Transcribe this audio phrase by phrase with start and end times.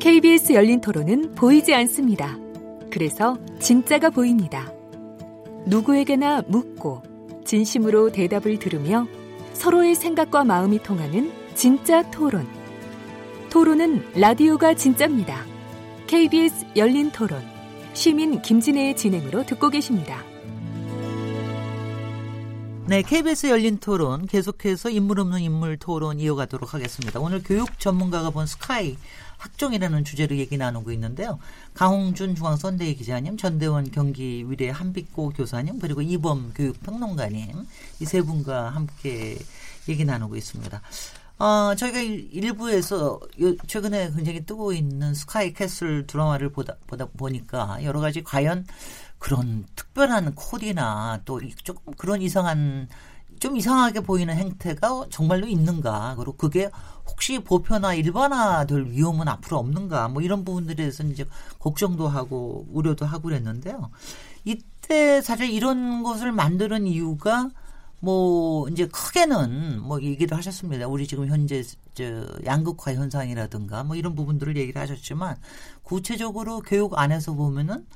[0.00, 2.38] KBS 열린 토론은 보이지 않습니다.
[2.88, 4.72] 그래서 진짜가 보입니다.
[5.66, 7.02] 누구에게나 묻고
[7.44, 9.08] 진심으로 대답을 들으며
[9.54, 12.46] 서로의 생각과 마음이 통하는 진짜 토론.
[13.50, 15.44] 토론은 라디오가 진짜입니다.
[16.06, 17.42] KBS 열린 토론.
[17.92, 20.22] 시민 김진애의 진행으로 듣고 계십니다.
[22.86, 27.20] 네, KBS 열린 토론 계속해서 인물 없는 인물 토론 이어가도록 하겠습니다.
[27.20, 28.96] 오늘 교육 전문가가 본 스카이
[29.38, 31.38] 학종이라는 주제로 얘기 나누고 있는데요.
[31.74, 37.66] 강홍준 중앙선데이 기자님, 전대원 경기 위례 한빛고 교사님, 그리고 이범 교육평론가님
[38.00, 39.38] 이 세 분과 함께
[39.88, 40.80] 얘기 나누고 있습니다.
[41.38, 43.20] 어, 저희가 1부에서
[43.66, 48.66] 최근에 굉장히 뜨고 있는 스카이 캐슬 드라마를 보다, 보다 보니까 여러 가지 과연
[49.18, 52.88] 그런 특별한 코디나 또 조금 그런 이상한
[53.38, 56.70] 좀 이상하게 보이는 행태가 정말로 있는가 그리고 그게
[57.06, 61.26] 혹시 보편화 일반화될 위험은 앞으로 없는가 뭐 이런 부분들에 대해서 이제
[61.58, 63.90] 걱정도 하고 우려도 하고 그랬는데요.
[64.44, 67.50] 이때 사실 이런 것을 만드는 이유가
[68.00, 70.86] 뭐 이제 크게는 뭐 얘기를 하셨습니다.
[70.86, 75.36] 우리 지금 현재 저 양극화 현상이라든가 뭐 이런 부분들을 얘기를 하셨지만
[75.82, 77.86] 구체적으로 교육 안에서 보면은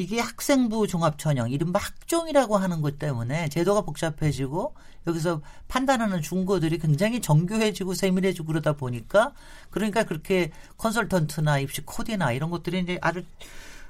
[0.00, 4.74] 이게 학생부 종합전형 이른바 학종이라고 하는 것 때문에 제도가 복잡해지고
[5.06, 9.32] 여기서 판단하는 중고들이 굉장히 정교해지고 세밀해지고 그러다 보니까
[9.70, 13.22] 그러니까 그렇게 컨설턴트나 입시 코디나 이런 것들이 이제 아주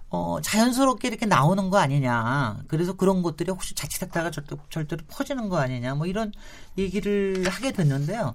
[0.08, 2.64] 어, 자연스럽게 이렇게 나오는 거 아니냐.
[2.67, 5.95] 그래서 그런 것들이 혹시 자칫했다가 절대, 절대로 퍼지는 거 아니냐.
[5.95, 6.33] 뭐 이런
[6.77, 8.34] 얘기를 하게 됐는데요.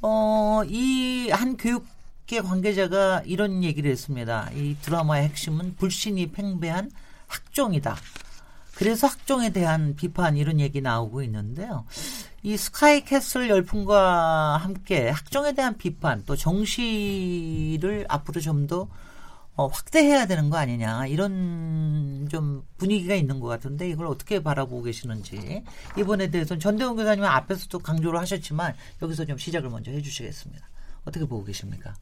[0.00, 1.84] 어, 이 한 교육
[2.28, 4.50] 계 관계자가 이런 얘기를 했습니다.
[4.54, 6.90] 이 드라마의 핵심은 불신이 팽배한
[7.26, 7.96] 학종이다.
[8.74, 11.86] 그래서 학종에 대한 비판 이런 얘기 나오고 있는데요.
[12.42, 18.88] 이 스카이 캐슬 열풍과 함께 학종에 대한 비판 또 정시를 앞으로 좀더
[19.56, 25.64] 어, 확대해야 되는 거 아니냐 이런 좀 분위기가 있는 것 같은데 이걸 어떻게 바라보고 계시는지
[25.98, 30.68] 이 부분에 대해서는 전대원 교사님은 앞에서도 강조를 하셨지만 여기서 좀 시작을 먼저 해주시겠습니다.
[31.06, 31.94] 어떻게 보고 계십니까?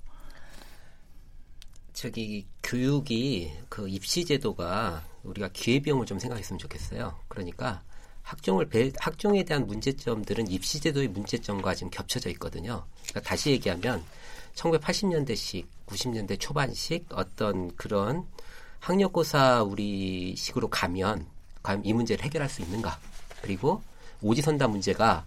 [1.96, 7.18] 저기 교육이 그 입시 제도가 우리가 기회비용을 좀 생각했으면 좋겠어요.
[7.26, 7.82] 그러니까
[8.22, 12.84] 학종을 배, 학종에 대한 문제점들은 입시 제도의 문제점과 지금 겹쳐져 있거든요.
[13.08, 14.04] 그러니까 다시 얘기하면
[14.54, 18.26] 1980년대식, 90년대 초반식 어떤 그런
[18.80, 21.26] 학력고사 우리 식으로 가면
[21.62, 23.00] 과연 이 문제를 해결할 수 있는가?
[23.40, 23.82] 그리고
[24.20, 25.24] 오지선다 문제가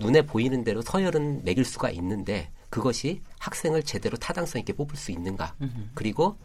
[0.00, 5.54] 눈에 보이는 대로 서열은 매길 수가 있는데 그것이 학생을 제대로 타당성 있게 뽑을 수 있는가.
[5.94, 6.38] 그리고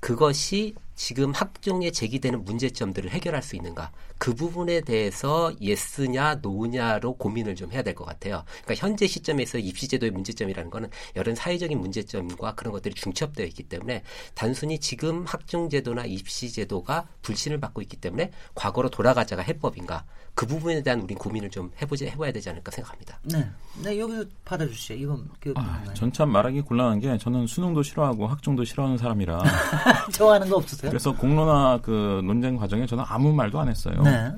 [0.00, 7.70] 그것이 지금 학종에 제기되는 문제점들을 해결할 수 있는가 그 부분에 대해서 예스냐 노냐로 고민을 좀
[7.72, 8.44] 해야 될 것 같아요.
[8.64, 14.02] 그러니까 현재 시점에서 입시제도의 문제점이라는 거는 여러 사회적인 문제점과 그런 것들이 중첩되어 있기 때문에
[14.34, 20.04] 단순히 지금 학종제도나 입시제도가 불신을 받고 있기 때문에 과거로 돌아가자가 해법인가
[20.34, 23.18] 그 부분에 대한 우리 고민을 좀 해보자 해봐야 되지 않을까 생각합니다.
[23.24, 23.44] 네,
[23.82, 24.94] 네 여기 받아주시죠.
[24.94, 29.42] 이건 그 아, 전참 말하기 곤란한 게 저는 수능도 싫어하고 학종도 싫어하는 사람이라
[30.14, 30.87] 좋아하는 거 없으세요?
[30.88, 34.02] 그래서 공론화 그 논쟁 과정에 저는 아무 말도 안 했어요.
[34.02, 34.30] 네.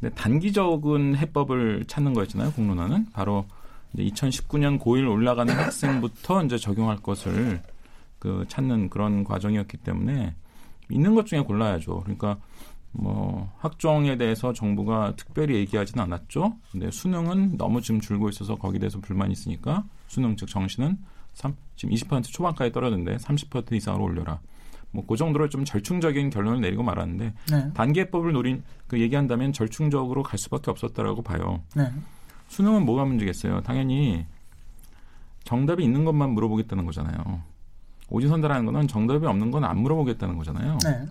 [0.00, 2.52] 근데 단기적인 해법을 찾는 거였잖아요.
[2.52, 3.44] 공론화는 바로
[3.92, 7.60] 이제 2019년 고1 올라가는 학생부터 이제 적용할 것을
[8.18, 10.34] 그 찾는 그런 과정이었기 때문에
[10.90, 12.00] 있는 것 중에 골라야죠.
[12.00, 12.36] 그러니까
[12.92, 16.56] 뭐 학종에 대해서 정부가 특별히 얘기하지는 않았죠.
[16.72, 20.98] 근데 수능은 너무 지금 줄고 있어서 거기에 대해서 불만이 있으니까 수능 즉 정시는
[21.34, 24.40] 3, 지금 20% 초반까지 떨어졌는데 30% 이상으로 올려라.
[24.92, 27.72] 뭐 그 정도로 좀 절충적인 결론을 내리고 말았는데 네.
[27.74, 31.62] 단계법을 노린 그 얘기한다면 절충적으로 갈 수밖에 없었다라고 봐요.
[31.76, 31.90] 네.
[32.48, 33.60] 수능은 뭐가 문제겠어요?
[33.62, 34.26] 당연히
[35.44, 37.42] 정답이 있는 것만 물어보겠다는 거잖아요.
[38.08, 40.78] 오지선다라는 거는 정답이 없는 건 안 물어보겠다는 거잖아요.
[40.84, 41.06] 네.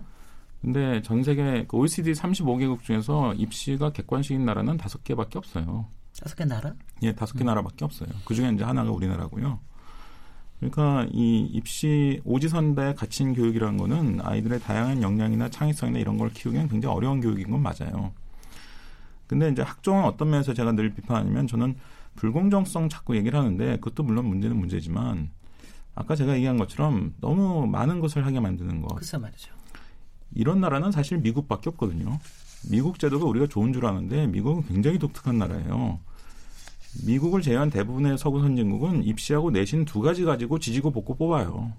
[0.60, 5.86] 근데 전 세계 그 OECD 35개국 중에서 입시가 객관식인 나라는 다섯 개밖에 없어요.
[6.20, 6.74] 다섯 개 나라?
[7.02, 7.46] 예, 다섯 개 음.
[7.46, 8.10] 나라밖에 없어요.
[8.26, 9.58] 그 중에 이제 하나가 우리나라고요.
[10.60, 16.94] 그러니까 이 입시 오지선다에 갇힌 교육이라는 거는 아이들의 다양한 역량이나 창의성이나 이런 걸 키우기엔 굉장히
[16.94, 18.12] 어려운 교육인 건 맞아요.
[19.26, 21.76] 근데 이제 학종은 어떤 면에서 제가 늘 비판하냐면 저는
[22.16, 25.30] 불공정성 자꾸 얘기를 하는데 그것도 물론 문제는 문제지만
[25.94, 28.94] 아까 제가 얘기한 것처럼 너무 많은 것을 하게 만드는 것.
[28.96, 29.52] 글쎄 말이죠.
[30.34, 32.18] 이런 나라는 사실 미국밖에 없거든요.
[32.70, 36.00] 미국 제도가 우리가 좋은 줄 아는데 미국은 굉장히 독특한 나라예요.
[37.04, 41.72] 미국을 제외한 대부분의 서구 선진국은 입시하고 내신 두 가지 가지고 지지고 볶고 뽑아요.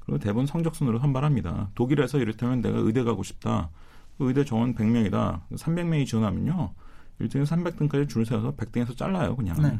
[0.00, 1.70] 그리고 대부분 성적순으로 선발합니다.
[1.74, 3.70] 독일에서 이를테면 내가 의대 가고 싶다.
[4.18, 5.40] 그 의대 정원 100명이다.
[5.52, 6.72] 300명이 지원하면요.
[7.20, 9.56] 1등에서 300등까지 줄 세워서 100등에서 잘라요, 그냥.
[9.62, 9.78] 네.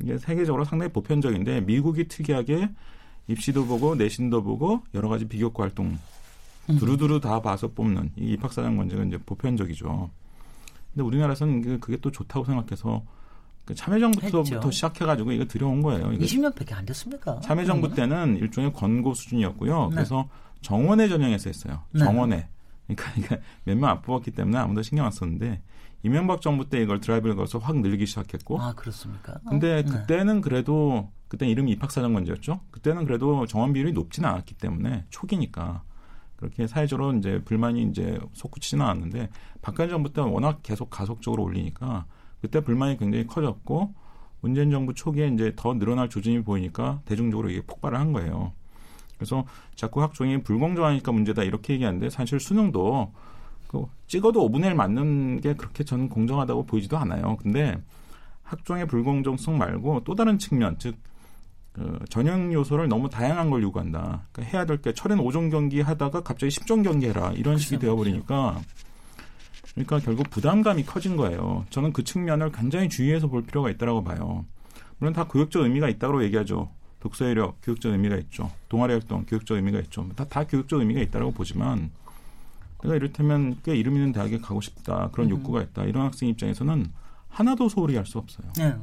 [0.00, 2.70] 이게 세계적으로 상당히 보편적인데 미국이 특이하게
[3.28, 5.98] 입시도 보고 내신도 보고 여러 가지 비교과 활동
[6.68, 6.78] 음.
[6.78, 10.10] 두루두루 다 봐서 뽑는 이 입학사정 관제가 이제 보편적이죠.
[10.92, 13.02] 근데 우리나라에서는 그게 또 좋다고 생각해서
[13.64, 16.10] 그 참여정부부터 시작해가지고 이거 들여온 거예요.
[16.10, 17.40] 20년밖에 안 됐습니까?
[17.40, 17.94] 참여정부 음.
[17.94, 19.88] 때는 일종의 권고 수준이었고요.
[19.88, 19.94] 네.
[19.94, 20.28] 그래서
[20.60, 21.82] 정원에 전형해서 했어요.
[21.92, 22.00] 네.
[22.00, 22.48] 정원에.
[22.86, 25.62] 그러니까 몇 명 안 뽑았기 때문에 아무도 신경 안 썼는데
[26.02, 28.60] 이명박 정부 때 이걸 드라이브를 걸어서 확 늘기 시작했고.
[28.60, 29.38] 아 그렇습니까?
[29.48, 29.82] 근데 어?
[29.90, 32.60] 그때는 그래도 그때 이름이 입학사정관제였죠.
[32.70, 35.82] 그때는 그래도 정원 비율이 높지는 않았기 때문에 초기니까
[36.36, 39.30] 그렇게 사회적으로 이제 불만이 이제 솟구치지는 않았는데
[39.62, 42.04] 박근혜 정부 때는 워낙 계속 가속적으로 올리니까
[42.44, 43.94] 그때 불만이 굉장히 커졌고
[44.42, 48.52] 문재인 정부 초기에 이제 더 늘어날 조짐이 보이니까 대중적으로 이게 폭발을 한 거예요.
[49.16, 53.14] 그래서 자꾸 학종이 불공정하니까 문제다 이렇게 얘기하는데 사실 수능도
[53.68, 57.38] 그 찍어도 5분의 1 맞는 게 그렇게 저는 공정하다고 보이지도 않아요.
[57.38, 57.80] 근데
[58.42, 60.96] 학종의 불공정성 말고 또 다른 측면, 즉,
[61.72, 64.26] 그 전형 요소를 너무 다양한 걸 요구한다.
[64.32, 67.32] 그러니까 해야 될 게 철인 5종 경기 하다가 갑자기 10종 경기 해라.
[67.34, 68.74] 이런 식이 되어버리니까 그
[69.76, 71.64] 러니까 결국 부담감이 커진 거예요.
[71.70, 74.44] 저는 그 측면을 굉장히 주의해서 볼 필요가 있다고 봐요.
[74.98, 76.70] 물론 다 교육적 의미가 있다고 얘기하죠.
[77.00, 78.50] 독서이력 교육적 의미가 있죠.
[78.68, 80.08] 동아리 활동 교육적 의미가 있죠.
[80.16, 81.90] 다, 다 교육적 의미가 있다고 보지만
[82.82, 85.30] 내가 이를테면 꽤 이름 있는 대학에 가고 싶다 그런 음.
[85.32, 86.86] 욕구가 있다 이런 학생 입장에서는
[87.28, 88.46] 하나도 소홀히 할 수 없어요.
[88.56, 88.74] 네.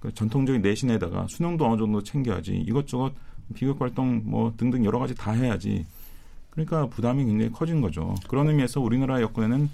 [0.00, 3.12] 그 전통적인 내신에다가 수능도 어느 정도 챙겨야지 이것저것
[3.54, 5.86] 비교 활동 뭐 등등 여러 가지 다 해야지.
[6.50, 8.14] 그러니까 부담이 굉장히 커진 거죠.
[8.28, 9.70] 그런 의미에서 우리나라 여건에는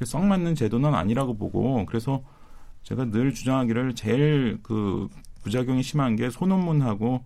[0.00, 2.22] 그렇게 썩 맞는 제도는 아니라고 보고 그래서
[2.84, 5.08] 제가 늘 주장하기를 제일 그
[5.42, 7.22] 부작용이 심한 게 소논문하고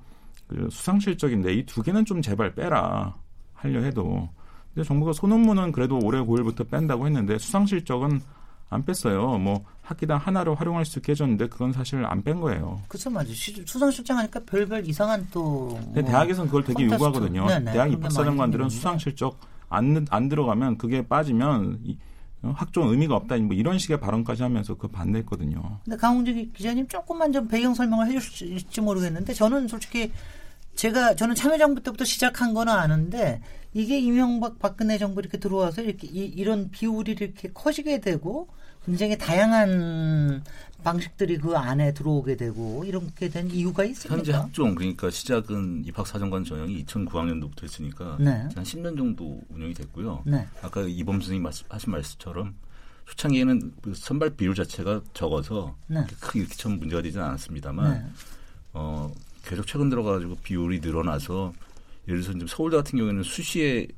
[0.48, 3.14] 그 수상 실적인데 이 두 개는 좀 제발 빼라
[3.54, 4.28] 하려 해도
[4.74, 8.20] 근데 정부가 소논문은 그래도 올해 9일부터 뺀다고 했는데 수상 실적은
[8.70, 9.38] 안 뺐어요.
[9.38, 12.80] 뭐 학기당 하나를 활용할 수 있게 해줬는데 그건 사실 안 뺀 거예요.
[12.88, 13.28] 그렇죠, 맞아요.
[13.32, 15.78] 수상 실적 하니까 별별 이상한 또.
[15.92, 17.46] 뭐 대학에서는 그걸 되게 요구하거든요.
[17.46, 19.38] 네네, 대학 입학사정관들은 수상 실적
[19.68, 21.96] 안, 안 들어가면 그게 빠지면 이, 어,
[22.52, 25.80] 학종 의미가 없다 뭐 이런 식의 발언까지 하면서 그 반대했거든요.
[25.84, 30.12] 근데 강홍재 기자님 조금만 좀 배경 설명을 있을지 모르겠는데 저는 솔직히
[30.74, 33.40] 제가 저는 참여정부 때부터 시작한 거는 아는데
[33.72, 38.48] 이게 이명박 박근혜 정부 이렇게 들어와서 이렇게 이, 런 비율이 이렇게 커지게 되고
[38.84, 40.44] 굉장히 다양한
[40.84, 44.16] 방식들이 그 안에 들어오게 되고 이렇게 된 이유가 있습니까?
[44.16, 48.30] 현재 학종 그러니까 시작은 입학사정관 전형이 2009학년도부터 했으니까 네.
[48.30, 50.22] 한 10년 정도 운영이 됐고요.
[50.26, 50.46] 네.
[50.62, 52.54] 아까 이범 선생님 하신 말씀처럼
[53.06, 56.04] 초창기에는 그 선발 비율 자체가 적어서 네.
[56.20, 58.06] 크게 이렇게 처음 문제가 되지는 않았습니다만 네.
[58.74, 59.10] 어,
[59.42, 61.54] 계속 최근 들어가지고 비율이 늘어나서
[62.08, 63.88] 예를 들어서 지금 서울대 같은 경우에는 수시에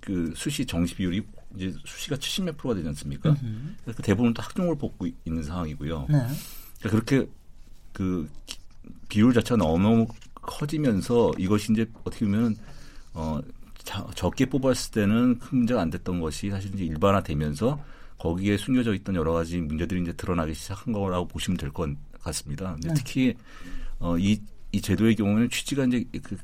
[0.00, 1.22] 그 수시 정시 비율이
[1.56, 3.34] 이제 수시가 70몇 프로가 되지 않습니까?
[3.82, 6.06] 그러니까 대부분 다 학종을 뽑고 있는 상황이고요.
[6.08, 6.18] 네.
[6.80, 7.28] 그러니까 그렇게
[7.92, 8.28] 그
[9.08, 12.56] 비율 자체가 너무 커지면서 이것이 이제 어떻게 보면
[13.14, 13.40] 어
[14.14, 17.82] 적게 뽑았을 때는 큰 문제가 안 됐던 것이 사실 이제 일반화되면서
[18.18, 21.88] 거기에 숨겨져 있던 여러 가지 문제들이 이제 드러나기 시작한 거라고 보시면 될 것
[22.20, 22.72] 같습니다.
[22.74, 22.94] 근데 네.
[22.94, 23.34] 특히
[24.00, 24.38] 어 이
[24.72, 26.36] 이 제도의 경우에는 취지가 이제 그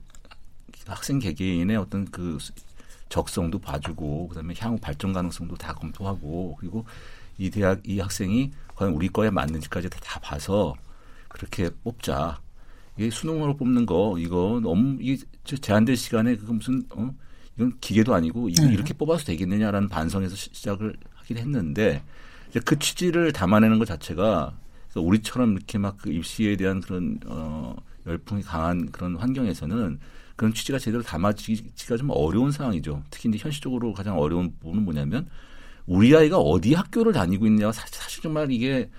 [0.86, 2.38] 학생 개개인의 어떤 그
[3.08, 6.84] 적성도 봐주고 그다음에 향후 발전 가능성도 다 검토하고 그리고
[7.38, 10.74] 이 대학 이 학생이 과연 우리 거에 맞는지까지 다 봐서
[11.28, 12.40] 그렇게 뽑자.
[12.96, 17.12] 이게 수능으로 뽑는 거 이거 너무 이 제한된 시간에 그거 무슨 어
[17.56, 18.72] 이건 기계도 아니고 이거 네.
[18.72, 22.02] 이렇게 뽑아서 되겠느냐라는 반성에서 시작을 하긴 했는데
[22.50, 24.56] 이제 그 취지를 담아내는 것 자체가
[24.94, 27.74] 우리처럼 이렇게 막 그 입시에 대한 그런 어
[28.06, 29.98] 열풍이 강한 그런 환경에서는
[30.36, 33.02] 그런 취지가 제대로 담아지기가 좀 어려운 상황이죠.
[33.10, 35.28] 특히 이제 현실적으로 가장 어려운 부분은 뭐냐면
[35.86, 38.90] 우리 아이가 어디 학교를 다니고 있냐가 사실, 사실 정말 이게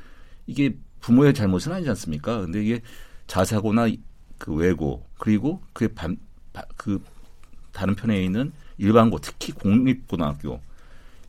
[0.47, 2.41] 이게 부모의 잘못은 아니지 않습니까?
[2.41, 2.81] 근데 이게
[3.27, 3.87] 자사고나
[4.37, 6.17] 그 외고 그리고 그의 반,
[6.77, 7.01] 그
[7.71, 10.61] 다른 편에 있는 일반고 특히 공립고등학교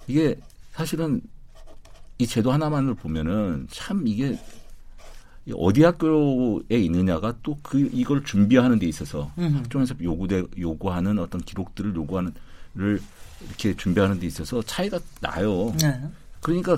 [0.07, 0.37] 이게
[0.73, 1.21] 사실은
[2.19, 4.39] 이 제도 하나만을 보면은 참 이게
[5.55, 12.33] 어디 학교에 있느냐가 또 그 이걸 준비하는 데 있어서 학종에서 요구돼 요구하는 어떤 기록들을 요구하는
[12.75, 13.01] 를
[13.47, 15.73] 이렇게 준비하는 데 있어서 차이가 나요.
[15.81, 15.99] 네.
[16.43, 16.77] 그러니까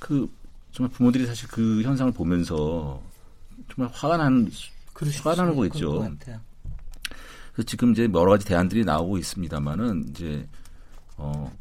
[0.00, 0.28] 그
[0.72, 3.00] 정말 부모들이 사실 그 현상을 보면서
[3.72, 4.50] 정말 화가 나는
[4.94, 6.10] 화가 나는 거겠죠.
[7.52, 10.46] 그래서 지금 이제 여러 가지 대안들이 나오고 있습니다만은 이제
[11.16, 11.56] 어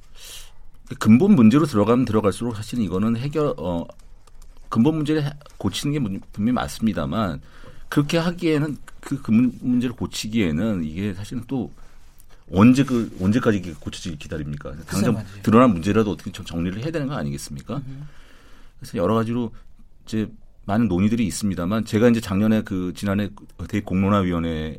[1.00, 3.86] 근본 문제로 들어가면 들어갈수록 사실은 이거는 해결 어
[4.76, 5.24] 근본 문제를
[5.56, 7.40] 고치는 게 분명히 맞습니다만
[7.88, 11.72] 그렇게 하기에는 그 근본 문제를 고치기에는 이게 사실은 또
[12.52, 14.76] 언제 그 언제까지 고쳐지기 기다립니까?
[14.86, 17.82] 당장 드러난 문제라도 어떻게 정리를 해야 되는 거 아니겠습니까?
[18.78, 19.54] 그래서 여러 가지로
[20.06, 20.30] 이제
[20.66, 23.30] 많은 논의들이 있습니다만 제가 이제 작년에 그 지난해
[23.70, 24.78] 대공론화 위원회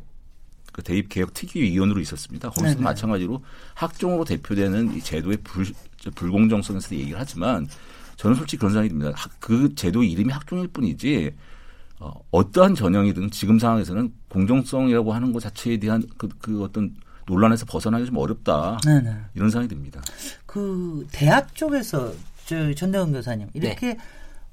[0.73, 2.51] 그 대입 개혁 특위 위원으로 있었습니다.
[2.51, 2.83] 거기서 네네.
[2.83, 5.65] 마찬가지로 학종으로 대표되는 이 제도의 불,
[6.13, 7.67] 불공정성에서 얘기를 하지만
[8.17, 9.11] 저는 솔직히 그런 생각이 듭니다.
[9.39, 11.33] 그 제도 이름이 학종일 뿐이지
[11.99, 16.95] 어, 어떠한 전형이든 지금 상황에서는 공정성이라고 하는 것 자체에 대한 그, 그 어떤
[17.25, 18.77] 논란에서 벗어나기 좀 어렵다.
[18.85, 19.15] 네네.
[19.35, 20.01] 이런 생각이 듭니다.
[20.45, 22.13] 그 대학 쪽에서
[22.45, 23.97] 저 전대원 교사님 이렇게 네.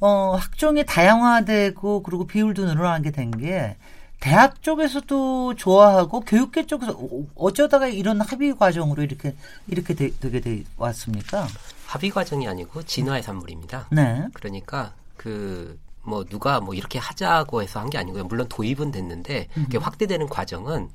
[0.00, 3.76] 어, 학종이 다양화되고 그리고 비율도 늘어나게 된 게
[4.20, 6.98] 대학 쪽에서도 좋아하고 교육계 쪽에서
[7.34, 9.34] 어쩌다가 이런 합의 과정으로 이렇게
[9.68, 11.46] 이렇게 되, 되게 돼 왔습니까?
[11.94, 13.88] 합의 과정이 아니고 진화의 산물입니다.
[13.92, 14.26] 네.
[14.34, 18.24] 그러니까 그뭐 누가 뭐 이렇게 하자고 해서 한 게 아니고요.
[18.24, 20.90] 물론 도입은 됐는데 그게 확대되는 과정은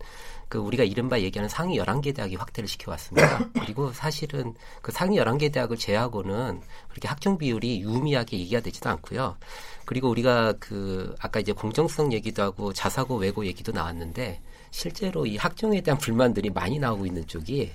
[0.49, 3.47] 그 우리가 이른바 얘기하는 상위 11개 대학이 확대를 시켜왔습니다.
[3.63, 9.37] 그리고 사실은 그 상위 11개 대학을 제하고는 그렇게 학종 비율이 유의미하게 얘기가 되지도 않고요.
[9.85, 14.41] 그리고 우리가 그 아까 이제 공정성 얘기도 하고 자사고 외고 얘기도 나왔는데
[14.71, 17.71] 실제로 이 학종에 대한 불만들이 많이 나오고 있는 쪽이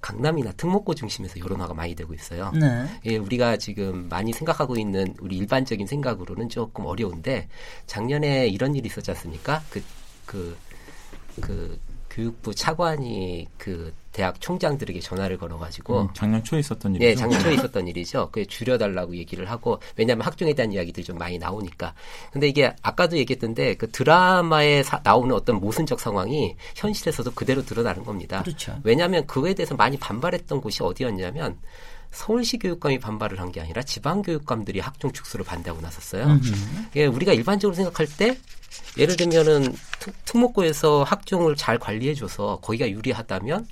[0.00, 2.52] 강남이나 특목고 중심에서 여론화가 많이 되고 있어요.
[2.52, 2.86] 네.
[3.04, 7.48] 예, 우리가 지금 많이 생각하고 있는 우리 일반적인 생각으로는 조금 어려운데
[7.86, 9.62] 작년에 이런 일이 있었지 않습니까?
[9.70, 9.82] 그,
[10.24, 10.56] 그,
[11.40, 11.78] 그
[12.18, 17.08] 교육부 차관이 그 대학 총장들에게 전화를 걸어가지고 음, 작년 초에 있었던 일이죠.
[17.08, 18.30] 네, 작년 초에 있었던 일이죠.
[18.32, 21.94] 그 줄여달라고 얘기를 하고 왜냐하면 학종에 대한 이야기들이 좀 많이 나오니까.
[22.32, 28.42] 근데 이게 아까도 얘기했던데 그 드라마에 사, 나오는 어떤 모순적 상황이 현실에서도 그대로 드러나는 겁니다.
[28.42, 28.76] 그렇죠.
[28.82, 31.56] 왜냐하면 그거에 대해서 많이 반발했던 곳이 어디였냐면
[32.10, 36.26] 서울시 교육감이 반발을 한 게 아니라 지방 교육감들이 학종 축소를 반대하고 나섰어요.
[36.96, 38.38] 예, 우리가 일반적으로 생각할 때
[38.98, 39.74] 예를 들면은
[40.24, 43.66] 특, 목고에서 학종을 잘 관리해줘서 거기가 유리하다면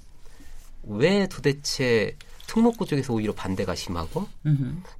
[0.84, 2.16] 왜 도대체
[2.46, 4.28] 특목고 쪽에서 오히려 반대가 심하고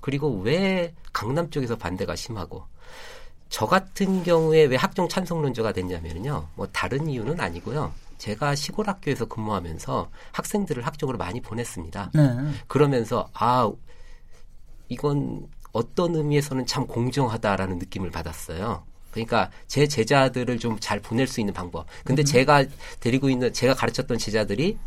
[0.01, 2.65] 그리고 왜 강남 쪽에서 반대가 심하고
[3.49, 6.49] 저 같은 경우에 왜 학종 찬성론자가 됐냐면요.
[6.57, 7.93] 뭐 다른 이유는 아니고요.
[8.19, 12.11] 제가 시골 학교에서 근무하면서 학생들을 학종으로 많이 보냈습니다.
[12.15, 12.23] 네.
[12.67, 13.71] 그러면서 아
[14.89, 18.85] 이건 어떤 의미에서는 참 공정하다라는 느낌을 받았어요.
[19.11, 21.87] 그러니까 제 제자들을 좀 잘 보낼 수 있는 방법.
[22.05, 22.25] 근데 음.
[22.25, 22.65] 제가
[23.01, 24.79] 데리고 있는 제가 가르쳤던 제자들이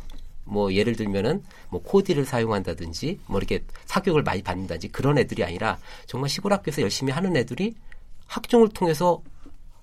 [0.43, 6.29] 뭐 예를 들면은 뭐 코디를 사용한다든지 뭐 이렇게 사교육을 많이 받는다든지 그런 애들이 아니라 정말
[6.29, 7.75] 시골 학교에서 열심히 하는 애들이
[8.27, 9.21] 학종을 통해서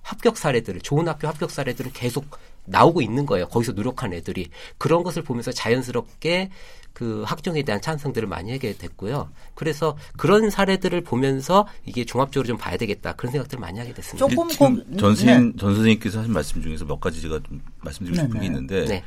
[0.01, 2.25] 합격 사례들을 좋은 학교 합격 사례들을 계속
[2.67, 3.47] 나오고 있는 거예요.
[3.47, 4.47] 거기서 노력한 애들이
[4.77, 6.49] 그런 것을 보면서 자연스럽게
[6.93, 9.29] 그 학종에 대한 찬성들을 많이 하게 됐고요.
[9.53, 14.27] 그래서 그런 사례들을 보면서 이게 종합적으로 좀 봐야 되겠다 그런 생각들을 많이 하게 됐습니다.
[14.27, 15.57] 조금 지금 전 선생님 네.
[15.59, 18.45] 전 선생님께서 하신 말씀 중에서 몇 가지 제가 좀 말씀드리고 싶은 네, 게 네.
[18.47, 19.03] 있는데 네.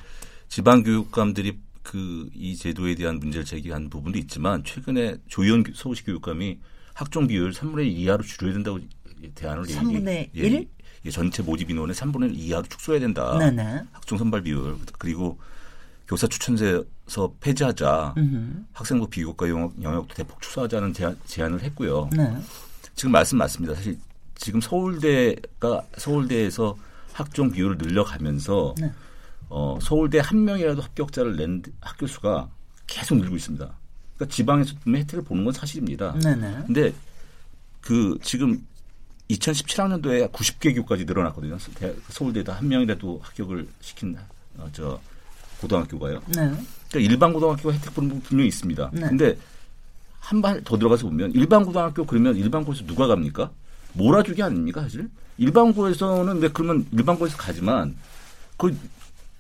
[0.48, 6.58] 지방 교육감들이 그 이 제도에 대한 문제를 제기한 부분도 있지만 최근에 조희원 서울시 교육감이
[6.94, 8.80] 학종 비율 3분의 1 이하로 줄여야 된다고
[9.34, 10.54] 대안을 3분의 얘기, 1?
[10.54, 10.68] 예,
[11.11, 13.38] 전체 모집 인원의 3분의 1 이하로 축소해야 된다.
[13.38, 13.85] 네네.
[13.92, 15.38] 학종 선발 비율 그리고
[16.07, 18.14] 교사 추천제에서 폐지하자.
[18.19, 18.66] 으흠.
[18.73, 22.11] 학생부 비교과 영역, 영역도 대폭 축소하자는 제안, 제안 을 했고요.
[22.12, 22.37] 네.
[22.95, 23.75] 지금 말씀 맞습니다.
[23.75, 23.97] 사실
[24.35, 26.76] 지금 서울대가 서울대에서
[27.12, 28.92] 학종 비율을 늘려가면서 네.
[29.49, 32.49] 어, 서울대 한 명이라도 합격자를 낸 학교 수가
[32.87, 33.71] 계속 늘고 있습니다.
[34.16, 36.12] 그러니까 지방에서 혜택을 보는 건 사실입니다.
[36.19, 36.64] 네네.
[36.66, 36.92] 근데
[37.80, 38.66] 그 지금
[39.30, 41.56] 2017학년도에 90개 교까지 늘어났거든요.
[42.08, 44.16] 서울대에다 한 명이라도 합격을 시킨
[44.58, 45.00] 어, 저
[45.60, 46.20] 고등학교가요.
[46.28, 46.34] 네.
[46.34, 48.90] 그러니까 일반 고등학교가 혜택 보는 부분 분명히 있습니다.
[48.92, 49.00] 네.
[49.08, 49.37] 근데
[50.20, 53.50] 한 발 더 들어가서 보면 일반 고등학교 그러면 일반 고에서 누가 갑니까?
[53.94, 55.08] 몰아주기 아닙니까 사실?
[55.38, 57.96] 일반 고에서는 왜 그러면 일반 고에서 가지만
[58.56, 58.76] 그,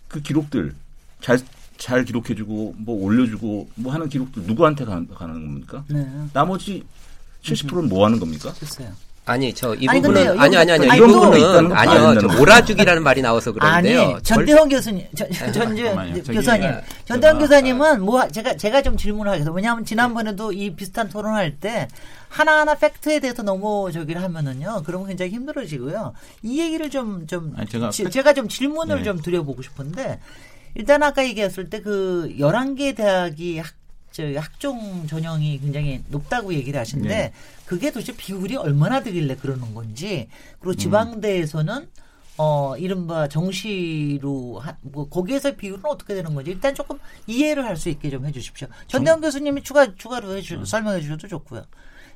[0.08, 0.74] 그 기록들
[1.20, 1.38] 잘,
[1.76, 5.84] 잘 기록해주고 뭐 올려주고 뭐 하는 기록들 누구한테 가, 는 겁니까?
[5.88, 6.06] 네.
[6.32, 6.82] 나머지
[7.42, 8.52] 70%는 뭐 하는 겁니까?
[8.58, 8.92] 글쎄요.
[9.30, 14.00] 아니 저 이 부분은 아니 아니 아니 이 부분은 아니요 저 몰아주기라는 말이 나와서 그런데요.
[14.00, 15.76] 아니 전대원 교수님 전전
[16.24, 16.72] 교사님
[17.04, 19.54] 전대원 교사님은 뭐 제가 제가 좀 질문을 하겠어요.
[19.54, 21.86] 왜냐하면 지난번에도 이 비슷한 토론할 때
[22.28, 24.82] 하나하나 팩트에 대해서 너무 저기를 하면은요.
[24.84, 26.12] 그러면 굉장히 힘들어지고요.
[26.42, 29.02] 이 얘기를 좀좀 좀 제가, 제가 좀 질문을 네.
[29.04, 30.20] 좀 드려보고 싶은데
[30.74, 33.72] 일단 아까 얘기했을 때그 11개 대학이 학,
[34.12, 37.32] 저 학종 전형이 굉장히 높다고 얘기를 하시는데 네.
[37.64, 41.88] 그게 도대체 비율이 얼마나 되길래 그러는 건지 그리고 지방대에서는
[42.38, 47.88] 어 이른바 정시로 한, 뭐 거기에서 비율은 어떻게 되는 건지 일단 조금 이해를 할 수
[47.90, 48.68] 있게 좀 해주십시오.
[48.88, 50.64] 전대원 교수님이 추가 추가로 해주, 음.
[50.64, 51.64] 설명해 주셔도 좋고요.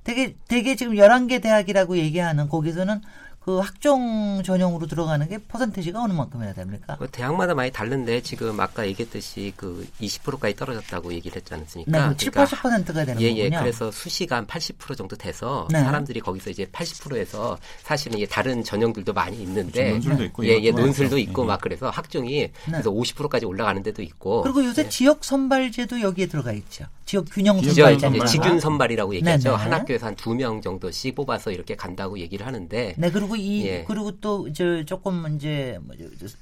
[0.03, 3.01] 되게 되게 지금 11개 대학이라고 얘기하는 거기서는
[3.45, 6.97] 그 학종 전형으로 들어가는 게 퍼센테이지가 어느 만큼 해야 됩니까?
[6.99, 11.93] 그 대학마다 많이 다른데 지금 아까 얘기했듯이 그 20%까지 떨어졌다고 얘기를 했지 않습니까?
[11.93, 13.45] 네, 그 7, 그러니까 80%가 되는 예, 거군요.
[13.45, 13.51] 예.
[13.51, 15.83] 그래서 수시가 한80% 정도 돼서 네.
[15.83, 20.09] 사람들이 거기서 이제 80%에서 사실은 이게 다른 전형들도 많이 있는데 그렇죠.
[20.09, 21.47] 논술도 있고 예, 예, 논술도 있고 예.
[21.47, 22.53] 막 그래서 학종이 네.
[22.65, 24.89] 그래서 50%까지 올라가는 데도 있고 그리고 요새 예.
[24.89, 26.87] 지역 선발제도 여기에 들어가 있죠.
[27.07, 28.25] 지역 균형 선발제.
[28.27, 29.51] 지균 선발이라고 얘기하죠.
[29.51, 29.63] 네네.
[29.63, 33.85] 한 학교에서 한 두 명 정도씩 뽑아서 이렇게 간다고 얘기를 하는데 네, 그리고 이 예.
[33.87, 35.79] 그리고 또 저 조금 이제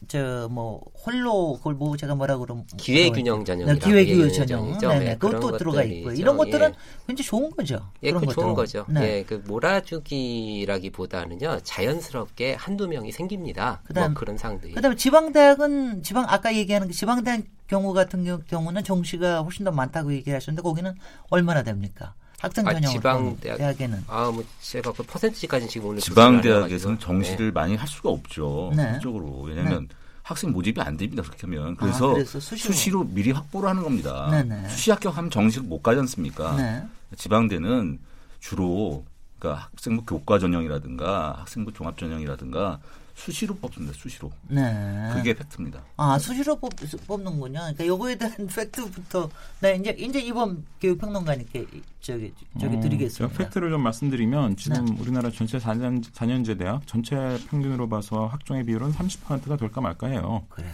[0.09, 4.79] 저 뭐 홀로 그걸 뭐 제가 뭐라 그러면 기회 균형 전형 네, 기회 균형 전형
[4.79, 5.17] 네, 네.
[5.19, 6.75] 그것도 들어가 있고 이런 것들은 예.
[7.07, 7.81] 굉장히 좋은 거죠.
[8.03, 8.85] 예, 그 좋은 거죠.
[8.89, 9.19] 네.
[9.19, 13.81] 예, 그 몰아주기라기보다는요 자연스럽게 한두 명이 생깁니다.
[13.83, 14.73] 뭐 그다음 뭐 그런 상들이.
[14.75, 17.41] 그다음에 지방 대학은 지방 아까 얘기하는 그 지방 대학
[17.73, 20.95] 경우 같은 경우는 정시가 훨씬 더 많다고 얘기하셨는데 거기는
[21.31, 22.13] 얼마나 됩니까?
[22.39, 27.47] 학생 전형 아, 지방 대학, 에는 아뭐 제가 그 퍼센트까지 지금 오늘 지방 대학에서는 정시를
[27.47, 27.53] 네.
[27.53, 28.73] 많이 할 수가 없죠.
[28.77, 28.93] 네.
[28.93, 29.95] 실적으로 왜냐하면 네.
[30.23, 31.23] 학생 모집이 안 됩니다.
[31.23, 32.73] 그렇게 하면 그래서, 아, 그래서 수시로.
[32.75, 33.05] 수시로.
[33.05, 34.29] 미리 확보를 하는 겁니다.
[34.31, 34.69] 네네.
[34.69, 36.57] 수시 합격하면 정시를 못 가지 않습니까?
[36.57, 36.83] 네.
[37.17, 37.99] 지방대는
[38.41, 39.05] 주로
[39.39, 42.81] 그러니까 학생부 교과 전형이라든가 학생부 종합 전형이라든가
[43.15, 43.93] 수시로 뽑습니다.
[43.95, 44.31] 수시로.
[44.49, 45.11] 네.
[45.15, 45.83] 그게 팩트입니다.
[45.97, 46.73] 아 수시로 뽑,
[47.07, 47.59] 뽑는군요.
[47.61, 51.67] 그러니까 요거에 대한 팩트부터 네 이제 이제 이번 교육평론가님께
[52.01, 53.39] 저기 저기 어, 드리겠습니다.
[53.39, 54.97] 팩트를 좀 말씀드리면 지금 네.
[55.01, 57.17] 우리나라 전체 4년 4년제 대학 전체
[57.49, 60.45] 평균으로 봐서 학종의 비율은 30%가 될까 말까 해요.
[60.49, 60.73] 그래요.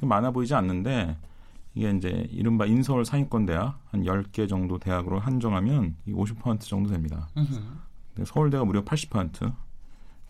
[0.00, 1.16] 많아 보이지 않는데
[1.74, 7.28] 이게 이제 이른바 인서울 상위권 대학 한 10개 정도 대학으로 한정하면 이50% 정도 됩니다.
[8.24, 9.54] 서울대가 무려 80%,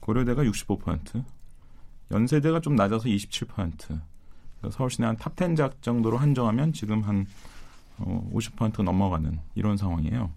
[0.01, 1.25] 고려대가 65%,
[2.11, 3.49] 연세대가 좀 낮아서 27%.
[3.49, 4.01] 그러니까
[4.71, 7.27] 서울 시내 한 top 10 작 정도로 한정하면 지금 한
[7.99, 10.31] 어, 50% 넘어가는 이런 상황이에요.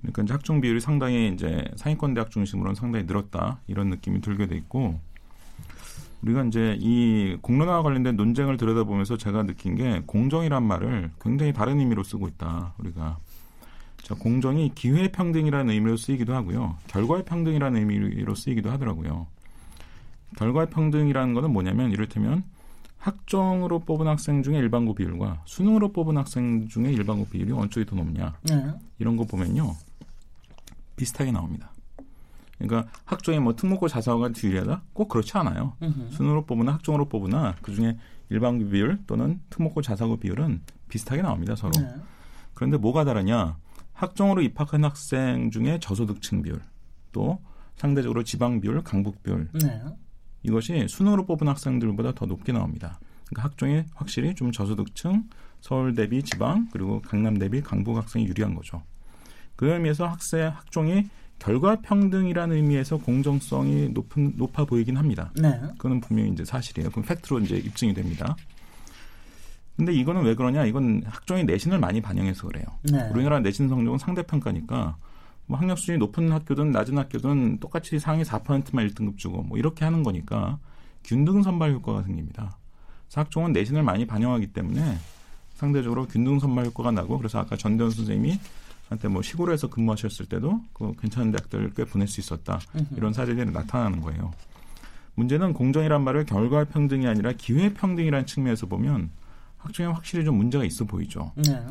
[0.00, 4.54] 그러니까 이제 학종 비율이 상당히 이제 상위권 대학 중심으로는 상당히 늘었다 이런 느낌이 들게 돼
[4.56, 5.00] 있고
[6.22, 12.02] 우리가 이제 이 공론화와 관련된 논쟁을 들여다보면서 제가 느낀 게 공정이란 말을 굉장히 다른 의미로
[12.02, 13.18] 쓰고 있다 우리가
[14.02, 19.26] 자, 공정이 기회 평등이라는 의미로 쓰이기도 하고요 결과의 평등이라는 의미로 쓰이기도 하더라고요.
[20.36, 22.44] 결과 평등이라는 것은 뭐냐면 이를테면
[22.98, 27.96] 학종으로 뽑은 학생 중에 일반고 비율과 수능으로 뽑은 학생 중에 일반고 비율이 어느 쪽이 더
[27.96, 28.72] 높냐 네.
[28.98, 29.74] 이런 거 보면요
[30.96, 31.70] 비슷하게 나옵니다.
[32.58, 34.82] 그러니까 학종에 뭐 특목고 자사고가 유리하다?
[34.92, 35.74] 꼭 그렇지 않아요.
[35.82, 36.10] 으흠.
[36.12, 37.98] 수능으로 뽑으나 학종으로 뽑으나 그 중에
[38.30, 41.72] 일반고 비율 또는 특목고 자사고 비율은 비슷하게 나옵니다 서로.
[41.72, 41.94] 네.
[42.54, 43.56] 그런데 뭐가 다르냐?
[43.92, 46.60] 학종으로 입학한 학생 중에 저소득층 비율
[47.12, 47.40] 또
[47.76, 49.82] 상대적으로 지방 비율, 강북 비율 네.
[50.44, 53.00] 이것이 수능으로 뽑은 학생들보다 더 높게 나옵니다.
[53.26, 55.24] 그러니까 학종이 확실히 좀 저소득층,
[55.60, 58.82] 서울 대비 지방 그리고 강남 대비 강북 학생이 유리한 거죠.
[59.56, 65.32] 그 의미에서 학생 학종이 결과 평등이라는 의미에서 공정성이 높은 높아 보이긴 합니다.
[65.36, 65.60] 네.
[65.78, 66.90] 그거는 분명히 이제 사실이에요.
[66.90, 68.36] 그럼 팩트로 이제 입증이 됩니다.
[69.76, 70.64] 근데 이거는 왜 그러냐?
[70.66, 72.64] 이건 학종이 내신을 많이 반영해서 그래요.
[72.82, 73.10] 네.
[73.12, 74.96] 우리나라 내신 성적은 상대평가니까
[75.46, 80.02] 뭐 학력 수준이 높은 학교든 낮은 학교든 똑같이 상위 4%만 1등급 주고 뭐 이렇게 하는
[80.02, 80.58] 거니까
[81.04, 82.56] 균등 선발 효과가 생깁니다.
[83.12, 84.98] 학종은 내신을 많이 반영하기 때문에
[85.54, 88.38] 상대적으로 균등 선발 효과가 나고 그래서 아까 전대원 선생님이
[88.88, 92.58] 한테 뭐 시골에서 근무하셨을 때도 그 괜찮은 대학들을 꽤 보낼 수 있었다
[92.96, 94.32] 이런 사례들이 나타나는 거예요.
[95.14, 99.10] 문제는 공정이란 말을 결과 평등이 아니라 기회 평등이라는 측면에서 보면
[99.58, 101.32] 학종에 확실히 좀 문제가 있어 보이죠.
[101.36, 101.64] 네.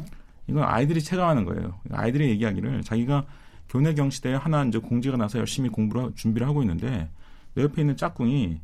[0.48, 1.80] 이건 아이들이 체감하는 거예요.
[1.92, 3.26] 아이들이 얘기하기를 자기가
[3.74, 7.10] 교내 경시대에 하나 이제 공지가 나서 열심히 공부를 준비를 하고 있는데
[7.56, 8.60] 내 옆에 있는 짝꿍이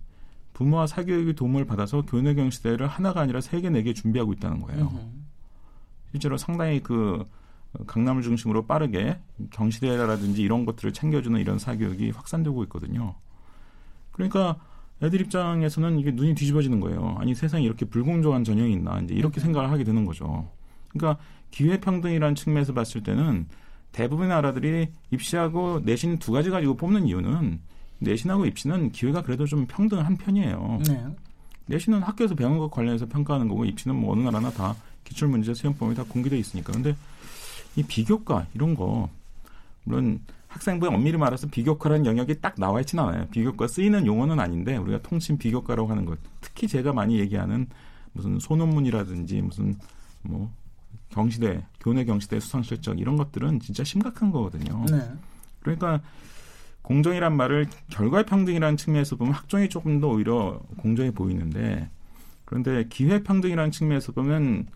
[0.53, 5.09] 부모와 사교육의 도움을 받아서 교내 경시대를 하나가 아니라 세 개, 네 개 준비하고 있다는 거예요.
[6.11, 7.25] 실제로 상당히 그
[7.87, 9.17] 강남을 중심으로 빠르게
[9.51, 13.15] 경시대라든지 이런 것들을 챙겨주는 이런 사교육이 확산되고 있거든요.
[14.11, 14.57] 그러니까
[15.01, 17.15] 애들 입장에서는 이게 눈이 뒤집어지는 거예요.
[17.19, 20.47] 아니 세상에 이렇게 불공정한 전형이 있나 이제 이렇게 생각을 하게 되는 거죠.
[20.89, 21.19] 그러니까
[21.49, 23.47] 기회 평등이라는 측면에서 봤을 때는
[23.91, 27.59] 대부분의 나라들이 입시하고 내신 두 가지 가지고 뽑는 이유는
[27.99, 30.81] 내신하고 입시는 기회가 그래도 좀 평등한 편이에요.
[30.87, 31.05] 네.
[31.65, 35.95] 내신은 학교에서 배운 것 관련해서 평가하는 거고 입시는 뭐 어느 나라나 다 기출 문제 수행법이
[35.95, 36.73] 다 공개돼 있으니까.
[36.73, 36.95] 근데
[37.75, 39.09] 이 비교과 이런 거
[39.83, 43.27] 물론 학생부에 엄밀히 말해서 비교과라는 영역이 딱 나와 있지는 않아요.
[43.27, 47.67] 비교과 쓰이는 용어는 아닌데 우리가 통신 비교과라고 하는 것 특히 제가 많이 얘기하는
[48.13, 49.75] 무슨 소논문이라든지 무슨
[50.23, 50.51] 뭐
[51.09, 54.85] 경시대, 교내 경시대 수상 실적 이런 것들은 진짜 심각한 거거든요.
[54.89, 55.11] 네.
[55.61, 56.01] 그러니까
[56.81, 61.89] 공정이란 말을 결과 평등이라는 측면에서 보면 학종이 조금 더 오히려 공정해 보이는데
[62.45, 64.67] 그런데 기회 평등이라는 측면에서 보면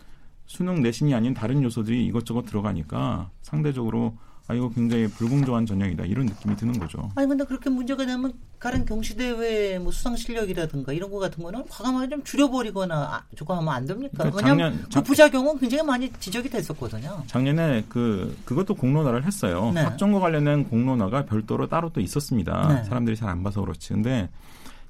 [0.46, 6.56] 수능 내신이 아닌 다른 요소들이 이것저것 들어가니까 상대적으로 아 이거 굉장히 불공정한 전형이다 이런 느낌이
[6.58, 7.10] 드는 거죠.
[7.16, 12.10] 아니 근데 그렇게 문제가 되면 다른 경시대회 뭐 수상 실력이라든가 이런 거 같은 거는 과감하게
[12.10, 14.12] 좀 줄여버리거나 아, 저거 하면 안 됩니까?
[14.18, 17.24] 그러니까 왜냐하면 작년, 그 부작용은 굉장히 많이 지적이 됐었거든요.
[17.28, 19.72] 작년에 그 그것도 공론화를 했어요.
[19.74, 19.82] 네.
[19.82, 22.68] 학종과 관련된 공론화가 별도로 따로 또 있었습니다.
[22.68, 22.84] 네.
[22.84, 23.94] 사람들이 잘 안 봐서 그렇지.
[23.94, 24.30] 근데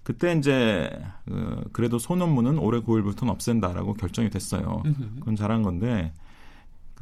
[0.01, 0.89] 그때 이제
[1.25, 4.81] 그 그래도 소논문은 올해 9일부터는 없앤다라고 결정이 됐어요.
[5.19, 6.11] 그건 잘한 건데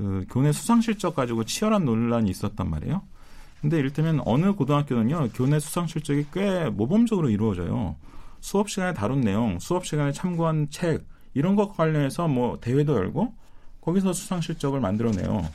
[0.01, 3.03] 그 교내 수상 실적 가지고 치열한 논란이 있었단 말이에요.
[3.61, 7.95] 근데 이를테면 어느 고등학교는요 교내 수상 실적이 꽤 모범적으로 이루어져요.
[8.39, 13.35] 수업 시간에 다룬 내용, 수업 시간에 참고한 책 이런 것 관련해서 뭐 대회도 열고
[13.81, 15.47] 거기서 수상 실적을 만들어내요.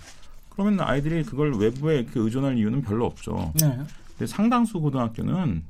[0.50, 3.52] 그러면 아이들이 그걸 외부에 그 의존할 이유는 별로 없죠.
[3.60, 3.76] 네.
[4.10, 5.64] 근데 상당수 고등학교는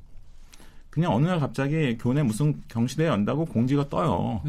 [0.90, 4.42] 그냥 어느 날 갑자기 교내 무슨 경시대회 연다고 공지가 떠요.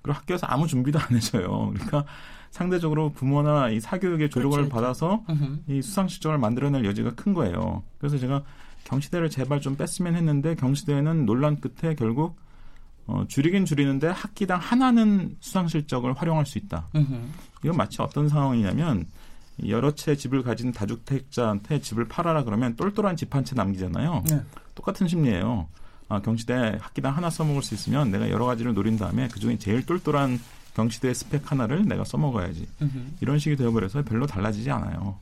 [0.00, 1.72] 그리고 학교에서 아무 준비도 안 해줘요.
[1.74, 2.04] 그러니까
[2.50, 5.44] 상대적으로 부모나 이 사교육의 조력을 그렇죠, 받아서 그렇죠.
[5.68, 7.82] 이 수상 실적을 만들어낼 여지가 큰 거예요.
[7.98, 8.42] 그래서 제가
[8.84, 12.36] 경시대를 제발 좀 뺐으면 했는데 경시대회는 논란 끝에 결국
[13.06, 16.88] 어, 줄이긴 줄이는데 학기당 하나는 수상 실적을 활용할 수 있다.
[17.64, 19.06] 이건 마치 어떤 상황이냐면
[19.66, 24.24] 여러 채 집을 가진 다주택자한테 집을 팔아라 그러면 똘똘한 집 한 채 남기잖아요.
[24.30, 24.40] 네.
[24.74, 25.66] 똑같은 심리예요.
[26.10, 30.38] 아, 경시대 학기당 하나 써먹을 수 있으면 내가 여러 가지를 노린 다음에 그중에 제일 똘똘한
[30.78, 32.68] 경시대 스펙 하나를 내가 써먹어야지.
[32.80, 33.16] 으흠.
[33.20, 35.18] 이런 식이 되어버려서 별로 달라지지 않아요.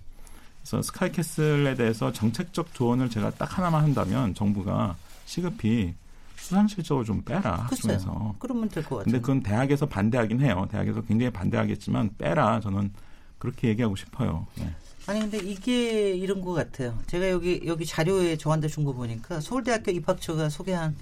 [0.60, 5.94] 그래서 스카이캐슬에 대해서 정책적 조언을 제가 딱 하나만 한다면 정부가 시급히
[6.36, 8.34] 수상 실적을 좀 빼라 학중에서.
[8.38, 9.04] 그러면 될 것 같아요.
[9.04, 10.68] 근데 그건 대학에서 반대하긴 해요.
[10.70, 12.92] 대학에서 굉장히 반대하겠지만 빼라 저는
[13.38, 14.46] 그렇게 얘기하고 싶어요.
[14.56, 14.70] 네.
[15.06, 16.98] 아니 근데 이게 이런 것 같아요.
[17.06, 20.94] 제가 여기 여기 자료에 저한테 준 거 보니까 서울대학교 입학처가 소개한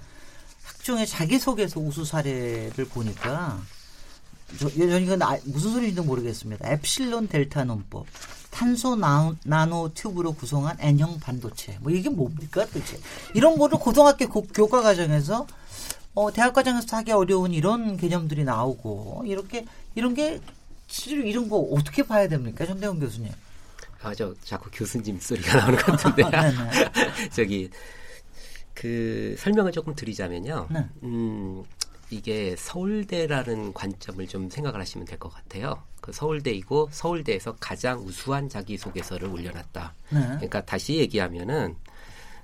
[0.63, 3.59] 학종의 자기소개서 우수 사례를 보니까
[4.59, 6.69] 저, 이건 아, 무슨 소리인지 모르겠습니다.
[6.69, 8.05] 엡실론 델타 논법,
[8.51, 11.77] 탄소 나노, 나노 튜브로 구성한 N형 반도체.
[11.81, 12.97] 뭐 이게 뭡니까 도대체?
[13.33, 15.45] 이런 거를 고등학교 고, 교과 과정에서
[16.13, 20.39] 어, 대학 과정에서 하기 어려운 이런 개념들이 나오고 이렇게 이런 게
[20.87, 23.31] 실제로 이런 거 어떻게 봐야 됩니까, 전대원 교수님?
[24.01, 26.23] 아, 저 자꾸 교수님 소리가 나오는 것 같은데.
[26.23, 26.51] 아,
[27.35, 27.69] 저기
[28.73, 30.67] 그 설명을 조금 드리자면요.
[30.69, 30.85] 네.
[31.03, 31.63] 음,
[32.09, 35.81] 이게 서울대라는 관점을 좀 생각을 하시면 될 것 같아요.
[36.01, 39.93] 그 서울대이고 서울대에서 가장 우수한 자기소개서를 올려놨다.
[40.11, 40.19] 네.
[40.19, 41.75] 그러니까 다시 얘기하면은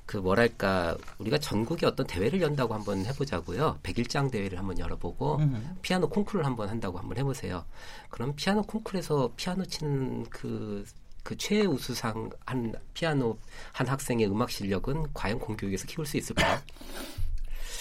[0.08, 3.80] 그 뭐랄까 우리가 전국에 어떤 대회를 연다고 한번 해보자고요.
[3.84, 5.78] 백일장 대회를 한번 열어보고 음.
[5.82, 7.64] 피아노 콩쿠르를 한번 한다고 한번 해보세요.
[8.10, 10.84] 그럼 피아노 콩쿠르에서 피아노 치는 그,
[11.24, 13.38] 그 최우수상 한 피아노
[13.72, 16.60] 한 학생의 음악 실력은 과연 공교육에서 키울 수 있을까요?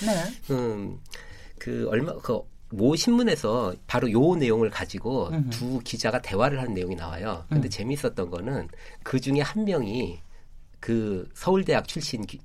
[0.03, 0.55] 네.
[0.55, 1.01] 음,
[1.61, 5.51] 그 얼마 그 모 신문에서 바로 요 내용을 가지고 음흠.
[5.51, 7.45] 두 기자가 대화를 한 내용이 나와요.
[7.49, 7.71] 근데 음.
[7.71, 8.69] 재미있었던 거는
[9.03, 10.21] 그 중에 한 명이
[10.79, 12.39] 그 서울대학 출신 기,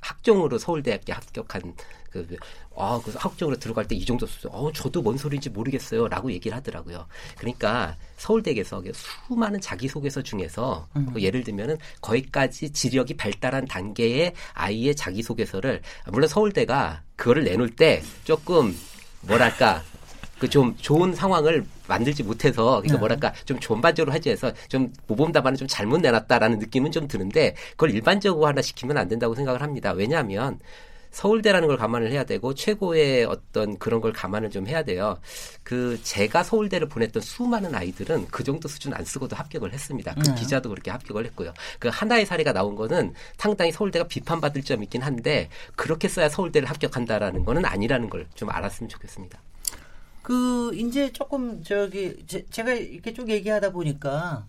[0.00, 1.74] 학종으로 서울대학에 합격한
[2.10, 2.36] 그,
[2.76, 6.08] 아, 그 학종으로 들어갈 때 이 정도 수준, 어, 저도 뭔 소리인지 모르겠어요.
[6.08, 7.06] 라고 얘기를 하더라고요.
[7.36, 8.82] 그러니까 서울대에서
[9.26, 11.08] 수많은 자기소개서 중에서 음.
[11.12, 18.76] 뭐 예를 들면은 거기까지 지력이 발달한 단계의 아이의 자기소개서를, 물론 서울대가 그거를 내놓을 때 조금
[19.22, 19.82] 뭐랄까,
[20.38, 22.98] 그 좀 좋은 상황을 만들지 못해서 그러니까 네.
[22.98, 27.90] 뭐랄까 좀 전반적으로 하지 해서 좀 모범 답안을 좀 잘못 내놨다라는 느낌은 좀 드는데 그걸
[27.90, 29.90] 일반적으로 하나 시키면 안 된다고 생각을 합니다.
[29.92, 30.60] 왜냐하면
[31.10, 35.18] 서울대라는 걸 감안을 해야 되고 최고의 어떤 그런 걸 감안을 좀 해야 돼요.
[35.62, 40.14] 그 제가 서울대를 보냈던 수많은 아이들은 그 정도 수준 안 쓰고도 합격을 했습니다.
[40.14, 40.34] 그 네.
[40.34, 41.52] 기자도 그렇게 합격을 했고요.
[41.78, 47.44] 그 하나의 사례가 나온 거는 상당히 서울대가 비판받을 점이 있긴 한데 그렇게 써야 서울대를 합격한다라는
[47.44, 49.40] 거는 아니라는 걸 좀 알았으면 좋겠습니다.
[50.22, 54.46] 그 이제 조금 저기 제, 가 이렇게 쭉 얘기하다 보니까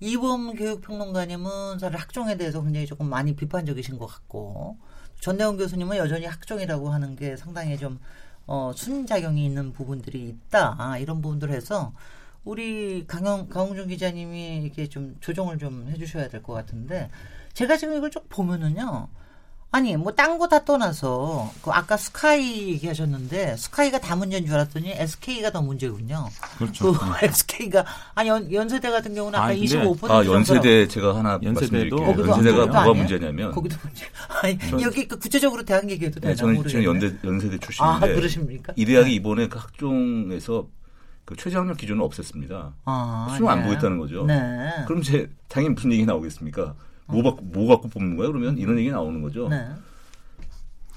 [0.00, 4.78] 이범 교육평론가님은 사실 학종에 대해서 굉장히 조금 많이 비판적이신 것 같고
[5.20, 7.98] 전대원 교수님은 여전히 학종이라고 하는 게 상당히 좀
[8.46, 11.92] 어, 순작용이 있는 부분들이 있다 아, 이런 부분들 해서
[12.44, 17.10] 우리 강영 강홍준 기자님이 이렇게 좀 조정을 좀 해주셔야 될 것 같은데
[17.54, 19.08] 제가 지금 이걸 쭉 보면은요.
[19.76, 24.90] 아니 뭐 딴 거 다 떠나서 그 아까 스카이 얘기하셨는데 스카이가 다 문제인 줄 알았더니
[24.92, 26.28] SK가 더 문제군요.
[26.56, 26.92] 그렇죠.
[26.92, 27.26] 그 네.
[27.28, 27.84] SK가
[28.14, 30.10] 아니 연, 연세대 같은 경우는 아까 아, 25%.
[30.10, 34.06] 아 연세대 제가 하나 연세대도 연세대가 뭐가 문제냐면 거기도 문제.
[34.42, 36.84] 아니 전, 여기 그 구체적으로 대학 얘기해도 되나 네, 저는 모르겠네.
[36.84, 37.82] 연대 연세대 출신인데.
[37.82, 38.72] 아 그러십니까?
[38.76, 39.14] 이 대학이 네.
[39.16, 40.68] 이번에 그 학종에서
[41.26, 42.72] 그 최저학력 기준을 없앴습니다.
[42.86, 43.52] 아, 수능 네.
[43.52, 44.24] 안 보겠다는 거죠.
[44.24, 44.70] 네.
[44.86, 46.74] 그럼 제 당연히 무슨 얘기 나오겠습니까?
[47.06, 48.28] 뭐, 갖고, 뭐 갖고 뽑는 거야?
[48.28, 49.48] 그러면 이런 얘기 나오는 거죠.
[49.48, 49.68] 네.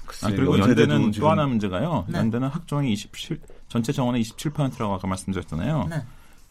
[0.06, 2.06] 글쎄, 아, 그리고 연대는 또 하나 문제가요.
[2.08, 2.18] 네.
[2.18, 5.86] 연대는 학종이 27, 전체 정원의 27%라고 아까 말씀드렸잖아요.
[5.88, 6.02] 네.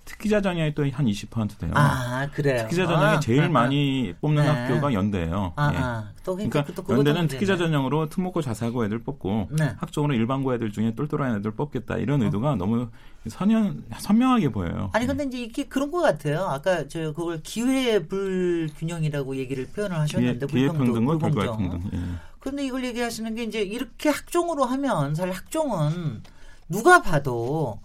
[0.09, 1.71] 특기자 전형이 또 한 20% 돼요.
[1.75, 2.57] 아, 그래요.
[2.63, 4.49] 특기자 전형이 아, 제일 아, 많이 뽑는 네.
[4.49, 5.53] 학교가 연대예요.
[5.55, 5.77] 아, 예.
[5.77, 6.09] 아.
[6.25, 7.27] 또 그러니까 또 그것도 연대는.
[7.27, 9.75] 특기자 전형으로 특목고 자사고 애들 뽑고 네.
[9.77, 12.89] 학종으로 일반고 애들 중에 똘똘한 애들 뽑겠다 이런 의도가 너무
[13.27, 14.89] 선연, 선명하게 보여요.
[14.93, 16.47] 아니 근데 이제 이게 그런 것 같아요.
[16.47, 21.57] 아까 저 그걸 기회 불균형이라고 얘기를 표현을 하셨는데 기회, 불평등, 기회평등과 불공정.
[21.57, 21.89] 결과평등.
[21.93, 22.03] 예.
[22.39, 26.23] 그런데 이걸 얘기하시는 게 이제 이렇게 학종으로 하면 사실 학종은
[26.67, 27.79] 누가 봐도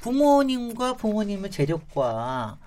[0.00, 2.58] 부모님과 부모님의 재력과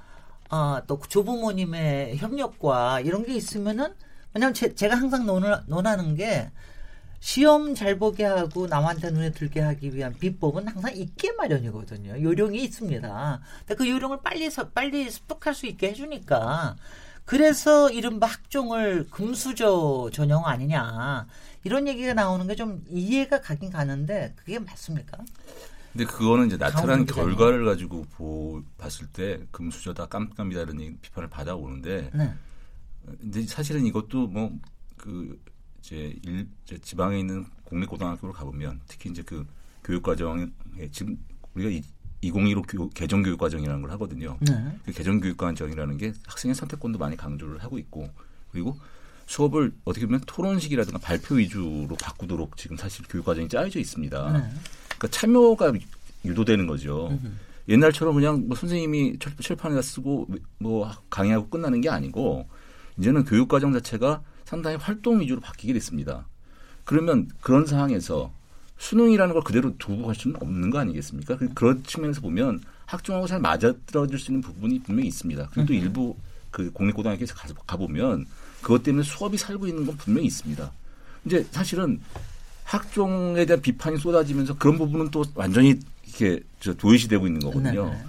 [0.50, 3.94] 아, 또 조부모님의 협력과 이런 게 있으면은
[4.34, 6.52] 왜냐면 제, 제가 항상 논하, 논하는 게
[7.20, 12.22] 시험 잘 보게 하고 남한테 눈에 들게 하기 위한 비법은 항상 있게 마련이거든요.
[12.22, 13.42] 요령이 있습니다.
[13.60, 16.76] 근데 그 요령을 빨리 서, 빨리 습득할 수 있게 해주니까
[17.26, 21.26] 그래서 이른바 학종을 금수저 전형 아니냐
[21.64, 25.18] 이런 얘기가 나오는 게 좀 이해가 가긴 가는데 그게 맞습니까?
[25.94, 27.06] 근데 그거는 이제 나타난.
[27.06, 32.34] 결과를 가지고 보, 봤을 때 금수저다 깜깜이다 이런 비판을 받아오는데 네.
[33.22, 34.52] 근데 사실은 이것도 뭐
[35.04, 35.38] 그
[35.80, 39.46] 이제 일 이제 지방에 있는 공립 고등학교를 가보면 특히 이제 그
[39.84, 40.48] 교육 과정에
[40.94, 41.18] 지금
[41.54, 41.82] 우리가 이,
[42.22, 44.38] 2015 교, 개정 교육 과정이라는 걸 하거든요.
[44.40, 44.80] 네.
[44.86, 48.10] 그 개정 교육 과정이라는 게 학생의 선택권도 많이 강조를 하고 있고
[48.50, 48.80] 그리고
[49.26, 54.32] 수업을 어떻게 보면 토론식이라든가 발표 위주로 바꾸도록 지금 사실 교육 과정이 짜여져 있습니다.
[54.32, 54.50] 네.
[55.04, 55.74] 그러니까 참여가
[56.26, 57.18] 유도되는 거죠.
[57.68, 60.28] 옛날처럼 그냥 뭐 선생님이 칠- 칠판에다 쓰고
[60.60, 62.48] 뭐 강의하고 끝나는 게 아니고
[62.98, 66.26] 이제는 교육 과정 자체가 상당히 활동 위주로 바뀌게 됐습니다.
[66.86, 68.32] 그러면 그런 상황에서
[68.78, 71.38] 수능이라는 걸 그대로 두고 갈 수는 없는 거 아니겠습니까?
[71.38, 75.50] 그- 그런 측면에서 보면 학종하고 잘 맞아떨어질 수 있는 부분이 분명히 있습니다.
[75.54, 76.16] 그리고 또 일부
[76.52, 78.26] 그 공립고등학교에서 가서 가보면
[78.62, 80.72] 그것 때문에 수업이 살고 있는 건 분명히 있습니다.
[81.26, 82.00] 이제 사실은
[82.64, 87.90] 학종에 대한 비판이 쏟아지면서 그런 부분은 또 완전히 이렇게 저 도외시되고 있는 거거든요.
[87.90, 88.04] 네.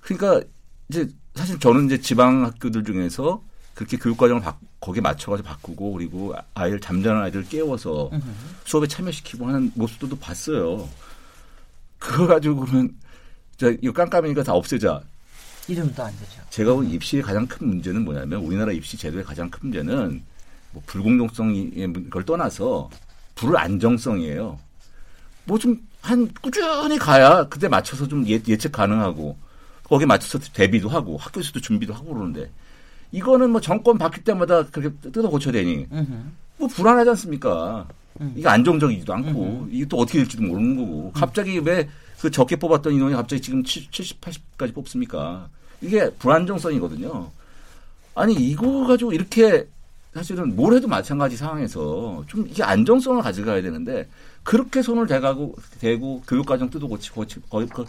[0.00, 0.46] 그러니까
[0.88, 3.42] 이제 사실 저는 이제 지방 학교들 중에서
[3.74, 8.10] 그렇게 교육 과정을 바, 거기에 맞춰가지고 바꾸고 그리고 아이를 잠자는 아이들 을 깨워서
[8.64, 10.88] 수업에 참여시키고 하는 모습들도 봤어요.
[11.98, 12.94] 그거 가지고 그러면
[13.56, 15.00] 자 이거 깜깜이니까 다 없애자.
[15.68, 16.42] 이름도 안 되죠.
[16.50, 20.22] 제가 본 입시의 가장 큰 문제는 뭐냐면 우리나라 입시 제도의 가장 큰 문제는
[20.72, 22.90] 뭐 불공정성의 걸 떠나서
[23.34, 24.58] 불안정성이에요.
[25.44, 29.36] 뭐 좀 한 꾸준히 가야 그때 맞춰서 좀 예, 예측 가능하고
[29.84, 32.50] 거기에 맞춰서 대비도 하고 학교에서도 준비도 하고 그러는데
[33.12, 35.86] 이거는 뭐 정권 바뀔 때마다 그렇게 뜯어 고쳐야 되니.
[36.58, 37.86] 뭐 불안하지 않습니까?
[38.20, 38.34] 음.
[38.36, 41.88] 이게 안정적이지도 않고 이게 또 어떻게 될지도 모르는 거고 갑자기 왜
[42.20, 45.48] 그 적게 뽑았던 인원이 갑자기 지금 70, 80까지 뽑습니까?
[45.80, 47.28] 이게 불안정성이거든요.
[48.14, 49.66] 아니 이거 가지고 이렇게
[50.14, 54.08] 사실은 뭘 해도 마찬가지 상황에서 좀 이게 안정성을 가져가야 되는데
[54.42, 57.84] 그렇게 손을 대가고 대고 교육과정 뜯어 고치고 고치, 거의 그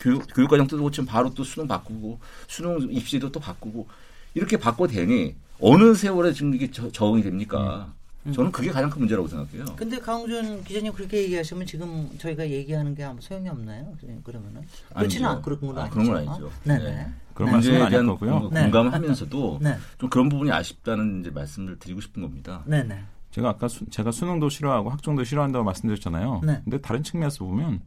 [0.00, 3.86] 교육, 교육과정 뜯어 고치면 바로 또 수능 바꾸고 수능 입시도 또 바꾸고
[4.34, 7.92] 이렇게 바꿔 대니 어느 세월에 지금 이게 저- 적응이 됩니까?
[8.32, 9.64] 저는 그게 가장 큰 문제라고 생각해요.
[9.76, 13.92] 근데 강훈준 기자님 그렇게 얘기하시면 지금 저희가 얘기하는 게 아무 소용이 없나요?
[14.24, 14.62] 그러면은
[14.94, 15.38] 그렇지는 아니죠.
[15.38, 15.94] 않 그런 건 아, 아니죠.
[15.94, 16.50] 그런 건 아니죠.
[16.64, 16.84] 네네.
[16.84, 17.12] 네.
[17.34, 18.50] 그런 문제에 말씀은 아닐 대한 거고요.
[18.52, 18.62] 네.
[18.62, 19.76] 공감을 하면서도 네.
[19.98, 22.62] 좀 그런 부분이 아쉽다는 이제 말씀을 드리고 싶은 겁니다.
[22.66, 23.00] 네네.
[23.30, 26.40] 제가 아까 수, 제가 수능도 싫어하고 학종도 싫어한다고 말씀드렸잖아요.
[26.44, 26.60] 네.
[26.64, 27.80] 근데 다른 측면에서 보면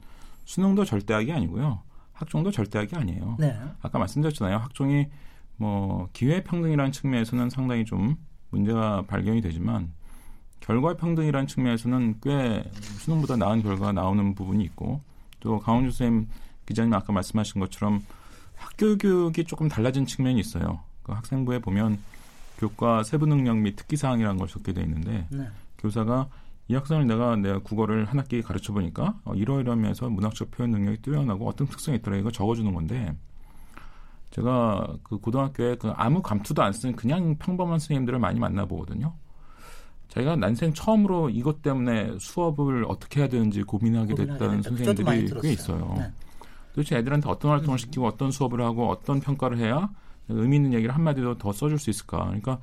[0.45, 1.81] 수능도 절대악이 아니고요.
[2.13, 3.37] 학종도 절대악이 아니에요.
[3.39, 3.57] 네.
[3.81, 4.57] 아까 말씀드렸잖아요.
[4.57, 5.07] 학종이
[5.57, 8.15] 뭐 기회 평등이라는 측면에서는 상당히 좀
[8.49, 9.91] 문제가 발견이 되지만
[10.61, 15.01] 결과 평등이라는 측면에서는 꽤 수능보다 나은 결과가 나오는 부분이 있고
[15.39, 16.27] 또 강원주 쌤
[16.65, 18.01] 기자님 아까 말씀하신 것처럼
[18.55, 20.79] 학교 교육이 조금 달라진 측면이 있어요.
[21.03, 21.99] 그 학생부에 보면
[22.59, 25.47] 교과 세부 능력 및 특기 사항이라는 걸 적게 돼 있는데 네.
[25.79, 26.29] 교사가
[26.67, 31.47] 이 학생을 내가 내가 국어를 한 학기 가르쳐 보니까 어, 이러이러하면서 문학적 표현 능력이 뛰어나고
[31.47, 33.13] 어떤 특성이 있더라 이거 적어주는 건데
[34.29, 39.13] 제가 그 고등학교에 그 아무 감투도 안쓴 그냥 평범한 선생님들을 많이 만나보거든요.
[40.11, 45.51] 자기가 난생 처음으로 이것 때문에 수업을 어떻게 해야 되는지 고민하게 됐다는 선생님들이 꽤.
[45.53, 45.95] 있어요.
[45.97, 46.11] 네.
[46.75, 49.89] 도대체 애들한테 어떤 활동을 시키고 어떤 수업을 하고 어떤 평가를 해야
[50.27, 52.25] 의미 있는 얘기를 한마디도 더 써줄 수 있을까?
[52.25, 52.59] 그러니까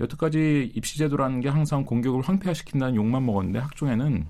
[0.00, 4.26] 여태까지 입시제도라는 게 항상 공격을 황폐화시킨다는 욕만 먹었는데 학종에는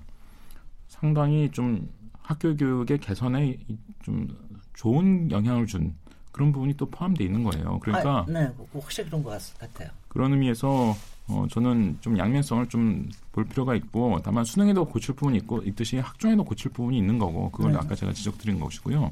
[0.87, 1.89] 상당히 좀
[2.21, 4.27] 학교 교육의 개선에 이- 좀
[4.73, 5.95] 좋은 영향을 준
[6.31, 7.79] 그런 부분이 또 포함되어 있는 거예요.
[7.79, 9.89] 그러니까 아, 네, 그거 확실히 그런 것 같- 같아요.
[10.07, 10.95] 그런 의미에서
[11.31, 16.43] 어, 저는 좀 양면성을 좀 볼 필요가 있고 다만 수능에도 고칠 부분이 있고 있듯이 학종에도
[16.43, 17.77] 고칠 부분이 있는 거고 그걸 네.
[17.77, 19.11] 아까 제가 지적드린 것이고요.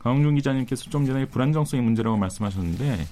[0.00, 3.06] 강홍준 기자님께서 좀 전에 불안정성의 문제라고 말씀하셨는데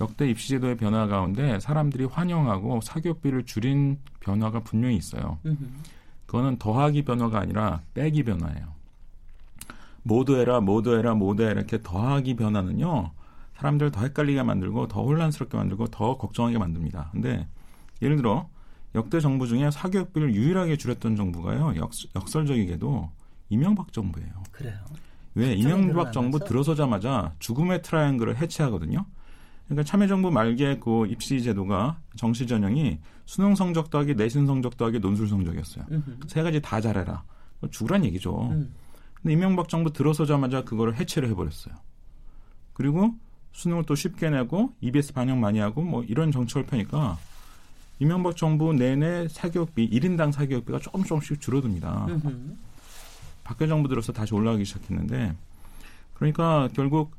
[0.00, 5.38] 역대 입시제도의 변화 가운데 사람들이 환영하고 사교육비를 줄인 변화가 분명히 있어요.
[6.26, 8.68] 그거는 더하기 변화가 아니라 빼기 변화예요.
[10.02, 13.10] 모두 해라, 모두 해라, 모두 해라 이렇게 더하기 변화는요.
[13.60, 17.10] 사람들 더 헷갈리게 만들고 더 혼란스럽게 만들고 더 걱정하게 만듭니다.
[17.12, 17.46] 근데
[18.00, 18.48] 예를 들어
[18.94, 21.74] 역대 정부 중에 사교육비를 유일하게 줄였던 정부가요.
[21.76, 23.10] 역, 역설적이게도
[23.50, 24.32] 이명박 정부예요.
[24.50, 24.78] 그래요.
[25.34, 29.04] 왜 이명박 정부 들어서자마자 죽음의 트라이앵글을 해체하거든요.
[29.66, 35.28] 그러니까 참여정부 말기에 그 입시 제도가 정시 전형이 수능 성적 더하기 내신 성적 더하기 논술
[35.28, 35.84] 성적이었어요.
[35.90, 36.18] 음흠.
[36.26, 37.22] 세 가지 다 잘해라.
[37.70, 38.48] 죽으란 얘기죠.
[38.50, 38.74] 음.
[39.14, 41.74] 근데 이명박 정부 들어서자마자 그거를 해체를 해버렸어요.
[42.72, 43.14] 그리고
[43.52, 47.18] 수능을 또 쉽게 내고 EBS 반영 많이 하고 뭐 이런 정책을 펴니까
[47.98, 52.06] 이명박 정부 내내 사교육비 1인당 사교육비가 조금 조금씩 줄어듭니다.
[53.44, 55.34] 박근혜 정부 들어서 다시 올라가기 시작했는데
[56.14, 57.12] 그러니까 결국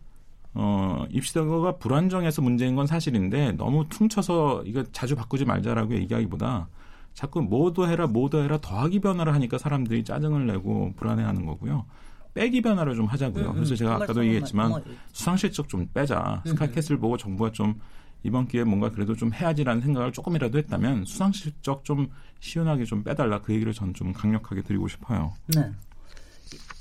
[0.53, 6.67] 어, 입시제도가 불안정해서 문제인 건 사실인데 너무 퉁쳐서 이거 자주 바꾸지 말자라고 얘기하기보다
[7.13, 11.85] 자꾸 모두 해라 모두 해라 더하기 변화를 하니까 사람들이 짜증을 내고 불안해하는 거고요.
[12.33, 13.45] 빼기 변화를 좀 하자고요.
[13.45, 13.53] 음, 음.
[13.55, 16.41] 그래서 제가 아까도 얘기했지만 뭐, 수상 실적 좀 빼자.
[16.45, 17.79] 음, 스카이캐슬 보고 정부가 좀
[18.23, 22.07] 이번 기회에 뭔가 그래도 좀 해야지라는 생각을 조금이라도 했다면 수상 실적 좀
[22.39, 25.33] 시원하게 좀 빼달라 그 얘기를 저는 좀 강력하게 드리고 싶어요.
[25.47, 25.71] 네.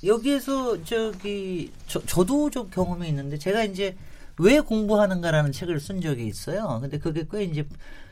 [0.05, 3.97] 여기에서 저기 저, 저도 좀 경험이 있는데 제가 이제
[4.39, 6.79] 왜 공부하는가라는 책을 쓴 적이 있어요.
[6.81, 7.67] 근데 그게 꽤 이제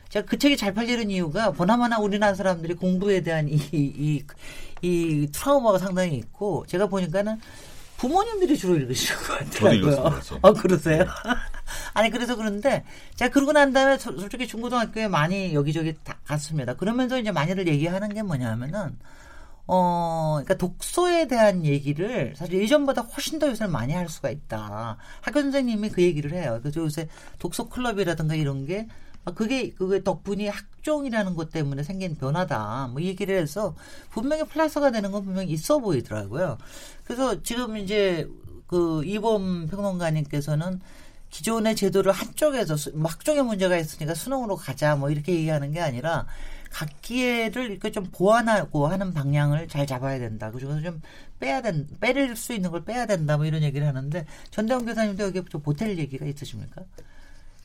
[0.09, 4.23] 제가 그 책이 잘 팔리는 이유가 보나마나 우리나라 사람들이 공부에 대한 이, 이,
[4.81, 7.39] 이 트라우마가 상당히 있고 제가 보니까는
[7.97, 10.21] 부모님들이 주로 읽으시는 것 같더라고요.
[10.41, 11.03] 어, 그러세요?
[11.03, 11.05] 네.
[11.93, 16.75] 아니, 그래서 그런데 제가 그러고 난 다음에 솔직히 중고등학교에 많이 여기저기 다 갔습니다.
[16.75, 18.97] 그러면서 이제 많이들 얘기하는 게 뭐냐면은
[19.67, 24.97] 어, 그러니까 독서에 대한 얘기를 사실 예전보다 훨씬 더 요새 많이 할 수가 있다.
[25.21, 26.59] 학교 선생님이 그 얘기를 해요.
[26.63, 28.87] 그래서 요새 독서 클럽이라든가 이런 게
[29.25, 32.89] 아, 그게 그게 덕분이 학종이라는 것 때문에 생긴 변화다.
[32.91, 33.75] 뭐 얘기를 해서
[34.09, 36.57] 분명히 플러스가 되는 건 분명히 있어 보이더라고요.
[37.03, 38.27] 그래서 지금 이제
[38.67, 40.79] 그 이범 평론가님께서는
[41.29, 46.25] 기존의 제도를 한쪽에서 뭐 학종의 문제가 있으니까 수능으로 가자 뭐 이렇게 얘기하는 게 아니라
[46.71, 50.51] 각기를 이렇게 좀 보완하고 하는 방향을 잘 잡아야 된다.
[50.51, 51.01] 그중에서 좀
[51.39, 53.37] 빼야 된, 빼릴 수 있는 걸 빼야 된다.
[53.37, 56.83] 뭐 이런 얘기를 하는데 전대원 교사님도 여기 좀 보탤 얘기가 있으십니까?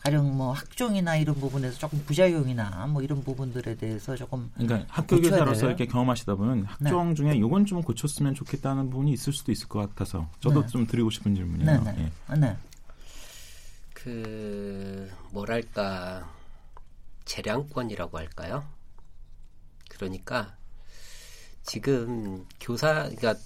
[0.05, 5.63] 가령 뭐 학종이나 이런 부분에서 조금 부작용이나 뭐 이런 부분들에 대해서 조금 그러니까 학교 교사로서
[5.63, 5.71] 돼요?
[5.71, 7.15] 이렇게 경험하시다 보면 학종 네.
[7.15, 10.67] 중에 요건 좀 고쳤으면 좋겠다는 부분이 있을 수도 있을 것 같아서 저도 네.
[10.69, 11.81] 좀 드리고 싶은 질문이에요.
[11.85, 11.93] 네.
[11.93, 12.13] 네.
[12.31, 12.35] 예.
[12.37, 12.57] 네.
[13.95, 16.31] 그 뭐랄까
[17.25, 18.63] 재량권이라고 할까요?
[19.89, 20.55] 그러니까
[21.63, 23.37] 지금 교사 그러니까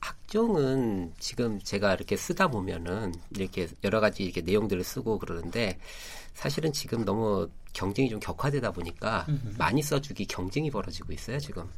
[0.00, 5.78] 학 종은 지금 제가 이렇게 쓰다 보면은 이렇게 여러 가지 이렇게 내용들을 쓰고 그러는데
[6.34, 9.54] 사실은 지금 너무 경쟁이 좀 격화되다 보니까 음흠.
[9.58, 11.68] 많이 써주기 경쟁이 벌어지고 있어요 지금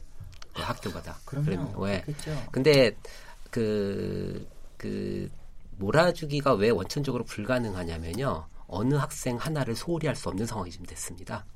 [0.55, 1.19] 그 학교마다.
[1.25, 2.01] 그러면 왜?
[2.03, 2.47] 그렇죠.
[2.51, 2.97] 근데
[3.51, 5.31] 그, 그,
[5.79, 8.47] 몰아주기가 왜 원천적으로 불가능하냐면요.
[8.67, 11.47] 어느 학생 하나를 소홀히 할 수 없는 상황이 지금 됐습니다.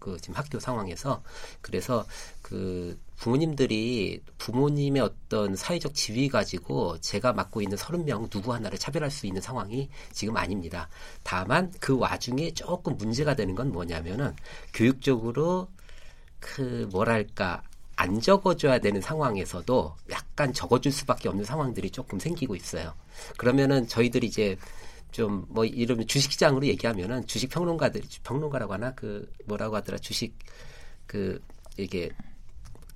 [0.00, 1.22] 그 지금 학교 상황에서
[1.60, 2.04] 그래서
[2.42, 9.10] 그 부모님들이 부모님의 어떤 사회적 지위 가지고 제가 맡고 있는 서른 명 누구 하나를 차별할
[9.10, 10.88] 수 있는 상황이 지금 아닙니다.
[11.24, 14.34] 다만 그 와중에 조금 문제가 되는 건 뭐냐면은
[14.72, 15.68] 교육적으로
[16.38, 17.62] 그 뭐랄까
[17.96, 22.94] 안 적어줘야 되는 상황에서도 약간 적어줄 수밖에 없는 상황들이 조금 생기고 있어요.
[23.36, 24.56] 그러면은 저희들이 이제
[25.10, 30.36] 좀 뭐 이러면 주식시장으로 얘기하면은 주식 평론가들 평론가라고 하나 그 뭐라고 하더라 주식
[31.06, 31.42] 그
[31.76, 32.10] 이게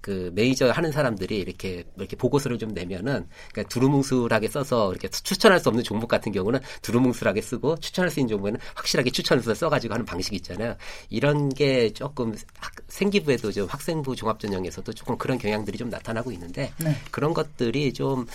[0.02, 5.70] 그 메이저 하는 사람들이 이렇게 이렇게 보고서를 좀 내면은 그러니까 두루뭉술하게 써서 이렇게 추천할 수
[5.70, 10.36] 없는 종목 같은 경우는 두루뭉술하게 쓰고 추천할 수 있는 종목에는 확실하게 추천해서 써가지고 하는 방식이
[10.36, 10.76] 있잖아요.
[11.08, 16.94] 이런 게 조금 학, 생기부에도 좀 학생부 종합전형에서도 조금 그런 경향들이 좀 나타나고 있는데 네.
[17.10, 18.26] 그런 것들이 좀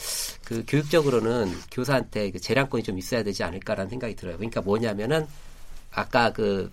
[0.47, 4.37] 그 교육적으로는 교사한테 그 재량권이 좀 있어야 되지 않을까라는 생각이 들어요.
[4.37, 5.27] 그러니까 뭐냐면은
[5.91, 6.71] 아까 그,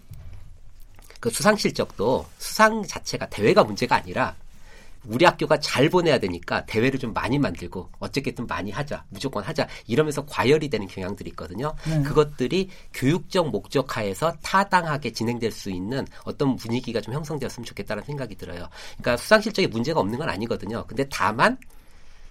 [1.18, 4.36] 그 수상 실적도 수상 자체가 대회가 문제가 아니라
[5.06, 10.24] 우리 학교가 잘 보내야 되니까 대회를 좀 많이 만들고 어쨌든 많이 하자 무조건 하자 이러면서
[10.26, 11.74] 과열이 되는 경향들이 있거든요.
[11.86, 12.02] 네.
[12.02, 18.68] 그것들이 교육적 목적 하에서 타당하게 진행될 수 있는 어떤 분위기가 좀 형성되었으면 좋겠다는 생각이 들어요.
[18.98, 20.84] 그러니까 수상 실적에 문제가 없는 건 아니거든요.
[20.86, 21.56] 근데 다만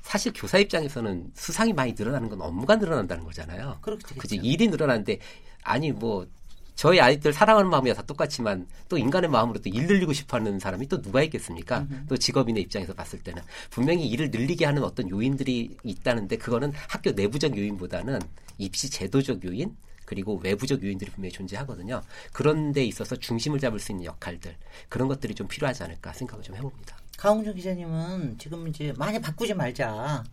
[0.02, 3.78] 사실 교사 입장에서는 수상이 많이 늘어나는 건 업무가 늘어난다는 거잖아요.
[3.82, 4.14] 그렇죠.
[4.16, 5.20] 그지 일이 늘어나는데
[5.64, 6.28] 아니 뭐
[6.76, 10.88] 저희 아이들 사랑하는 마음이 다 똑같지만 또 인간의 마음으로 또 일 늘리고 싶어 하는 사람이
[10.88, 11.80] 또 누가 있겠습니까?
[11.82, 12.06] 음흠.
[12.10, 17.58] 또 직업인의 입장에서 봤을 때는 분명히 일을 늘리게 하는 어떤 요인들이 있다는데 그거는 학교 내부적
[17.58, 18.20] 요인보다는
[18.58, 22.02] 입시 제도적 요인 그리고 외부적 요인들이 분명히 존재하거든요.
[22.34, 24.56] 그런 데 있어서 중심을 잡을 수 있는 역할들
[24.90, 26.98] 그런 것들이 좀 필요하지 않을까 생각을 좀 해봅니다.
[27.18, 30.24] 강홍준 기자님은 지금 이제 많이 바꾸지 말자.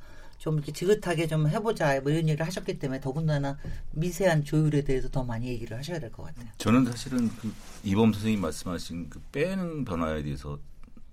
[0.40, 3.58] 좀 이렇게 지긋하게 좀 해보자 뭐 이런 얘기를 하셨기 때문에 더군다나
[3.92, 6.48] 미세한 조율에 대해서 더 많이 얘기를 하셔야 될 것 같아요.
[6.56, 7.52] 저는 사실은 그
[7.84, 10.58] 이범 선생님 말씀하신 그 빼는 변화에 대해서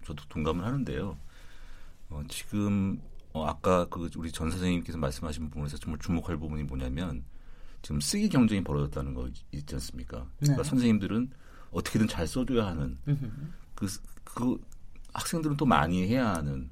[0.05, 1.17] 저도 동감을 하는데요.
[2.09, 3.01] 어, 지금
[3.33, 7.21] 어, 아까 그 우리 전 선생님께서 말씀하신 부분에서 정말 주목할 부분이 뭐냐면
[7.81, 10.25] 지금 쓰기 경쟁이 벌어졌다는 거 있지 않습니까?
[10.39, 10.69] 그러니까 네.
[10.69, 11.29] 선생님들은
[11.71, 12.97] 어떻게든 잘 써줘야 하는
[13.75, 13.87] 그,
[14.23, 14.57] 그
[15.13, 16.69] 학생들은 또 많이 해야 하는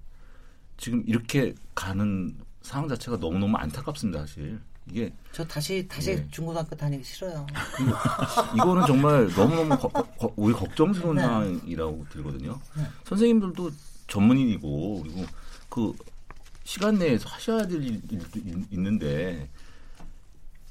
[0.77, 4.59] 지금 이렇게 가는 상황 자체가 너무 너무 안타깝습니다, 사실.
[4.87, 6.27] 이게 저 다시 다시 네.
[6.29, 7.47] 중고등학교 다니기 싫어요.
[8.55, 11.21] 이거는 정말 너무 너무 거, 거, 우리 걱정스러운 네.
[11.23, 12.59] 상황이라고 들거든요.
[12.77, 12.83] 네.
[13.05, 13.71] 선생님들도
[14.07, 15.25] 전문인이고 그리고
[15.69, 15.93] 그
[16.63, 18.39] 시간 내에서 하셔야 될 일도
[18.71, 19.49] 있는데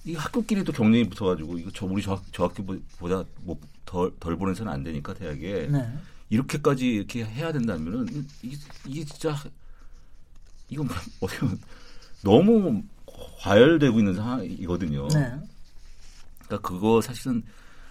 [0.05, 5.15] 이 학교끼리도 경쟁이 붙어가지고 이거 저 우리 저, 저 학교보다 뭐덜 덜 보내서는 안 되니까
[5.15, 5.99] 대학에 네.
[6.31, 9.37] 이렇게까지 이렇게 해야 된다면은 이게, 이게 진짜
[10.75, 10.89] 이건
[11.21, 11.59] 어떻게 보면
[12.23, 12.83] 너무
[13.41, 15.09] 과열되고 있는 상황이거든요.
[15.09, 15.33] 네.
[16.47, 17.43] 그러니까 그거 사실은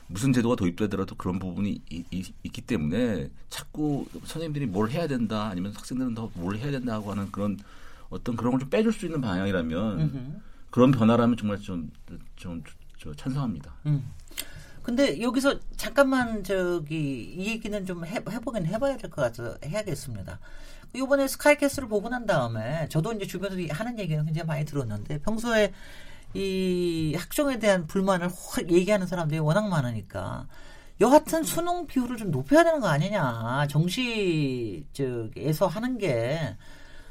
[0.07, 5.71] 무슨 제도가 도입되더라도 그런 부분이 이, 이, 있기 때문에 자꾸 선생님들이 뭘 해야 된다 아니면
[5.75, 7.57] 학생들은 더 뭘 해야 된다고 하는 그런
[8.09, 10.39] 어떤 그런 걸 좀 빼줄 수 있는 방향이라면 음흠.
[10.69, 11.89] 그런 변화라면 정말 좀,
[12.35, 12.61] 좀,
[12.97, 13.73] 좀 찬성합니다.
[13.85, 14.03] 음.
[14.83, 20.37] 근데 여기서 잠깐만 저기 이 얘기는 좀 해, 해보긴 해봐야 될 것 같아서 해야겠습니다.
[20.93, 25.73] 이번에 스카이캐슬을 보고 난 다음에 저도 이제 주변에서 하는 얘기는 굉장히 많이 들었는데 평소에
[26.35, 30.47] 이 학종에 대한 불만을 확 얘기하는 사람들이 워낙 많으니까
[31.01, 36.55] 여하튼 수능 비율을 좀 높여야 되는 거 아니냐 정시 쪽에서 하는 게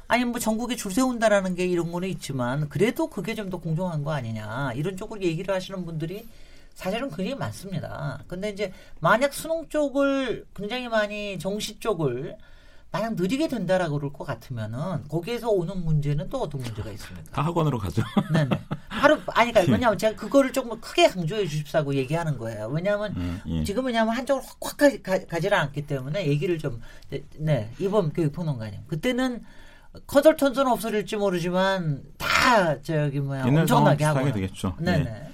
[0.09, 4.13] 아니 뭐 전국에 줄 세운다라는 게 이런 거는 있지만 그래도 그게 좀 더 공정한 거
[4.13, 6.27] 아니냐 이런 쪽으로 얘기를 하시는 분들이
[6.75, 8.23] 사실은 굉장히 많습니다.
[8.29, 12.37] 근데 이제 만약 수능 쪽을 굉장히 많이 정시 쪽을
[12.93, 17.31] 만약 느리게 된다라고 그럴 것 같으면은 거기에서 오는 문제는 또 어떤 문제가 있습니까?
[17.31, 18.03] 다 학원으로 가죠.
[18.31, 18.51] 네네.
[18.89, 22.69] 하루 아니 그러니까 왜냐하면 제가 그거를 조금 크게 강조해 주십사고 얘기하는 거예요.
[22.69, 23.65] 왜냐하면 음, 예.
[23.65, 29.43] 지금 왜냐하면 한쪽으로 확 가, 가지를 않기 때문에 얘기를 좀네 이번 교육평론가님 그때는
[30.07, 34.77] 커절턴은 없어질지 모르지만 다 저기 뭐야 엄청나게 하고 되겠죠.
[34.79, 35.05] 네네.
[35.05, 35.29] 네.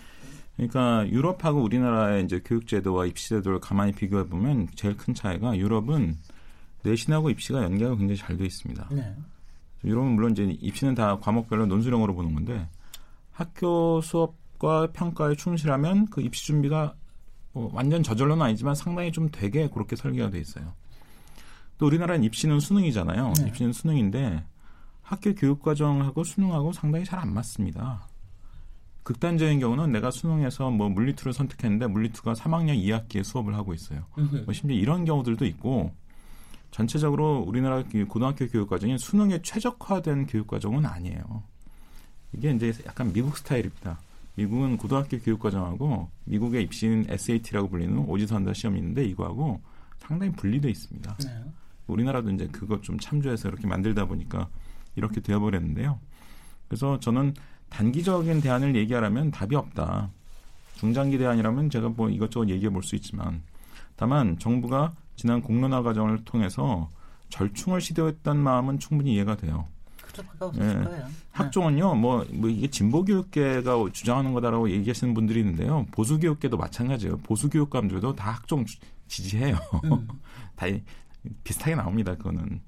[0.56, 6.16] 그러니까 유럽하고 우리나라의 이제 교육제도와 입시제도를 가만히 비교해 보면 제일 큰 차이가 유럽은
[6.88, 8.88] 내신하고 입시가 연계가 굉장히 잘 돼 있습니다.
[8.92, 9.14] 네.
[9.84, 12.68] 유럽은 물론 이제 입시는 다 과목별로 논술형으로 보는 건데
[13.32, 16.94] 학교 수업과 평가에 충실하면 그 입시 준비가
[17.52, 20.72] 뭐 완전 저절로는 아니지만 상당히 좀 되게 그렇게 설계가 돼 있어요.
[21.78, 23.32] 또 우리나라는 입시는 수능이잖아요.
[23.40, 23.48] 네.
[23.48, 24.44] 입시는 수능인데
[25.02, 28.06] 학교 교육 과정하고 수능하고 상당히 잘 안 맞습니다.
[29.04, 34.04] 극단적인 경우는 내가 수능에서 뭐 물리투를 선택했는데 물리투가 3학년 2학기에 수업을 하고 있어요.
[34.44, 35.94] 뭐 심지어 이런 경우들도 있고
[36.70, 41.42] 전체적으로 우리나라 고등학교 교육 과정이 수능에 최적화된 교육 과정은 아니에요.
[42.32, 43.98] 이게 이제 약간 미국 스타일입니다.
[44.34, 49.60] 미국은 고등학교 교육 과정하고 미국의 입시인 SAT라고 불리는 오지선다 시험이 있는데 이거하고
[49.98, 51.16] 상당히 분리돼 있습니다.
[51.16, 51.44] 네.
[51.88, 54.48] 우리나라도 이제 그것 좀 참조해서 이렇게 만들다 보니까
[54.94, 55.98] 이렇게 되어버렸는데요.
[56.68, 57.34] 그래서 저는
[57.70, 60.10] 단기적인 대안을 얘기하라면 답이 없다.
[60.76, 63.42] 중장기 대안이라면 제가 뭐 이것저것 얘기해 볼 수 있지만
[63.96, 66.88] 다만 정부가 지난 공론화 과정을 통해서
[67.28, 69.66] 절충을 시도했던 마음은 충분히 이해가 돼요.
[70.54, 70.60] 예.
[70.60, 71.04] 네.
[71.32, 75.86] 학종은요, 뭐, 뭐 이게 진보교육계가 주장하는 거다라고 얘기하시는 분들이 있는데요.
[75.90, 77.18] 보수교육계도 마찬가지예요.
[77.18, 78.64] 보수교육감들도 다 학종
[79.08, 79.56] 지지해요.
[79.84, 80.08] 음.
[80.56, 80.66] 다
[81.42, 82.14] 비슷하게 나옵니다.
[82.14, 82.60] 그거는.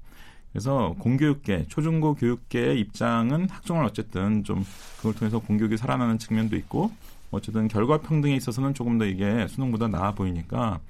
[0.51, 4.65] 그래서 공교육계, 초중고 교육계의 입장은 학종을 어쨌든 좀
[4.97, 6.91] 그걸 통해서 공교육이 살아나는 측면도 있고
[7.31, 10.81] 어쨌든 결과 평등에 있어서는 조금 더 이게 수능보다 나아 보이니까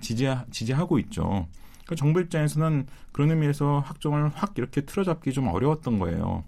[0.00, 1.46] 지지 지지하고 있죠.
[1.84, 6.44] 그러니까 정부 입장에서는 그런 의미에서 학종을 확 이렇게 틀어잡기 좀 어려웠던 거예요.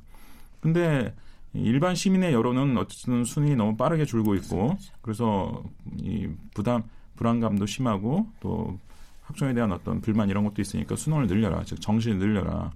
[0.61, 1.15] 근데
[1.53, 5.63] 일반 시민의 여론은 어쨌든 수능이 너무 빠르게 줄고 있고 그래서
[5.99, 6.83] 이 부담
[7.17, 8.79] 불안감도 심하고 또
[9.23, 11.63] 학종에 대한 어떤 불만 이런 것도 있으니까 수능을 늘려라.
[11.65, 12.73] 즉 정시를 늘려라.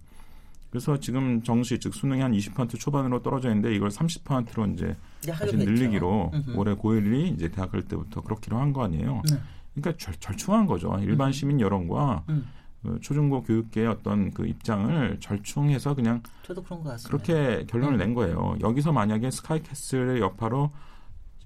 [0.70, 4.96] 그래서 지금 정시 즉 수능이 한 20% 초반으로 떨어져 있는데 이걸 30%로 이제
[5.32, 9.22] 다시 늘리기로 올해 고1이 이제 대학 갈 때부터 그렇기로 한 거 아니에요.
[9.30, 9.36] 네.
[9.80, 10.96] 그러니까 절, 절충한 거죠.
[11.00, 12.46] 일반 시민 여론과 음.
[12.82, 17.08] 그 초중고 교육계의 어떤 그 입장을 절충해서 그냥 저도 그런 것 같습니다.
[17.08, 17.98] 그렇게 결론을 음.
[17.98, 18.56] 낸 거예요.
[18.60, 20.70] 여기서 만약에 스카이캐슬의 여파로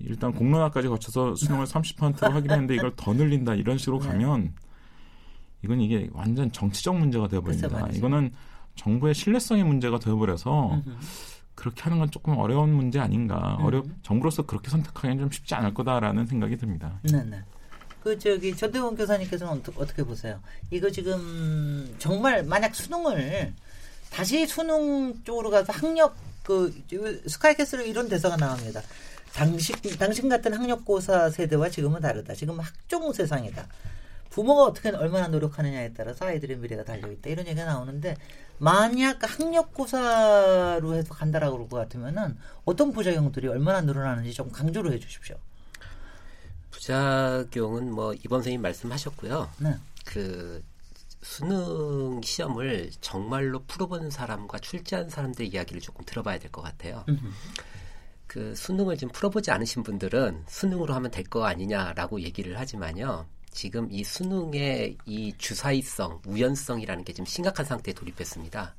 [0.00, 4.08] 일단 공론화까지 거쳐서 수능을 30%로 하기로 했는데 이걸 더 늘린다 이런 식으로 네.
[4.08, 4.52] 가면
[5.62, 7.88] 이건 이게 완전 정치적 문제가 되어버립니다.
[7.88, 8.32] 이거는
[8.74, 10.82] 정부의 신뢰성의 문제가 되어버려서
[11.54, 13.56] 그렇게 하는 건 조금 어려운 문제 아닌가.
[13.60, 13.64] 음.
[13.64, 16.98] 어려 정부로서 그렇게 선택하기는 좀 쉽지 않을 거다라는 생각이 듭니다.
[17.02, 17.42] 네 네.
[18.02, 20.40] 그 저기 전대원 교사님께서는 어떻게, 어떻게 보세요?
[20.70, 23.52] 이거 지금 정말 만약 수능을
[24.10, 26.74] 다시 수능 쪽으로 가서 학력 그
[27.26, 28.82] 스카이캐슬에 이런 대사가 나옵니다.
[29.32, 32.34] 당신 당신 같은 학력고사 세대와 지금은 다르다.
[32.34, 33.66] 지금 학종 세상이다.
[34.30, 37.30] 부모가 어떻게 얼마나 노력하느냐에 따라서 아이들의 미래가 달려있다.
[37.30, 38.16] 이런 얘기가 나오는데
[38.58, 45.36] 만약 학력고사로 해서 간다라고 그럴 것 같으면은 어떤 부작용들이 얼마나 늘어나는지 좀 강조를 해 주십시오.
[46.82, 49.50] 부작용은 뭐 이번 선생님 말씀하셨고요.
[49.58, 49.74] 네.
[50.04, 50.62] 그
[51.22, 57.04] 수능 시험을 정말로 풀어본 사람과 출제한 사람들의 이야기를 조금 들어봐야 될 것 같아요.
[58.26, 63.26] 그 수능을 지금 풀어보지 않으신 분들은 수능으로 하면 될 거 아니냐라고 얘기를 하지만요.
[63.52, 68.74] 지금 이 수능의 이 주사위성, 우연성이라는 게 지금 심각한 상태에 돌입했습니다.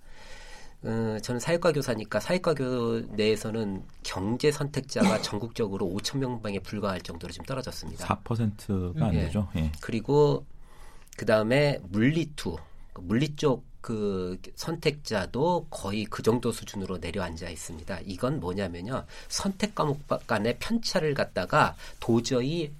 [0.84, 7.45] 어, 저는 사회과 교사니까 사회과 교 내에서는 경제 선택자가 전국적으로 5천 명방에 불과할 정도로 지금
[7.45, 8.05] 떨어졌습니다.
[8.05, 9.21] 4%가 안 예.
[9.21, 9.47] 되죠.
[9.55, 9.71] 예.
[9.81, 10.45] 그리고
[11.15, 12.57] 그 다음에 물리투,
[12.93, 17.99] 그 물리 쪽 그 선택자도 거의 그 정도 수준으로 내려앉아 있습니다.
[18.05, 19.03] 이건 뭐냐면요.
[19.27, 22.71] 선택 과목 간의 편차를 갖다가 도저히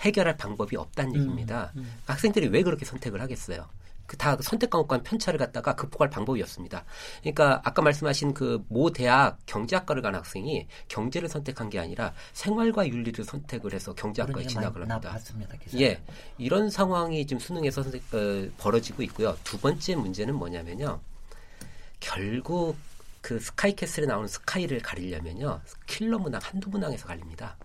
[0.00, 1.72] 해결할 방법이 없다는 음, 얘기입니다.
[1.76, 1.92] 음, 음.
[2.04, 3.66] 학생들이 왜 그렇게 선택을 하겠어요?
[4.08, 6.84] 그다 선택 과목 간 편차를 갖다가 극복할 방법이 없습니다.
[7.20, 13.24] 그러니까 아까 말씀하신 그 모 대학 경제학과를 간 학생이 경제를 선택한 게 아니라 생활과 윤리를
[13.24, 15.10] 선택을 해서 경제학과에 진학을 합니다.
[15.12, 16.00] 봤습니다, 예,
[16.38, 19.36] 이런 상황이 지금 수능에서 선택, 어, 벌어지고 있고요.
[19.44, 21.00] 두 번째 문제는 뭐냐면요.
[22.00, 22.76] 결국
[23.20, 25.60] 그 스카이캐슬에 나오는 스카이를 가리려면요.
[25.86, 27.56] 킬러 문항 한두 문항에서 갈립니다.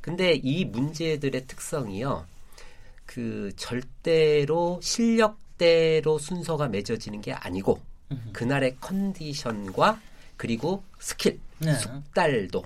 [0.00, 2.26] 근데 이 문제들의 특성이요.
[3.06, 7.80] 그 절대로 실력 대로 순서가 맺어지는 게 아니고
[8.32, 10.00] 그날의 컨디션과
[10.36, 11.74] 그리고 스킬, 네.
[11.74, 12.62] 숙달도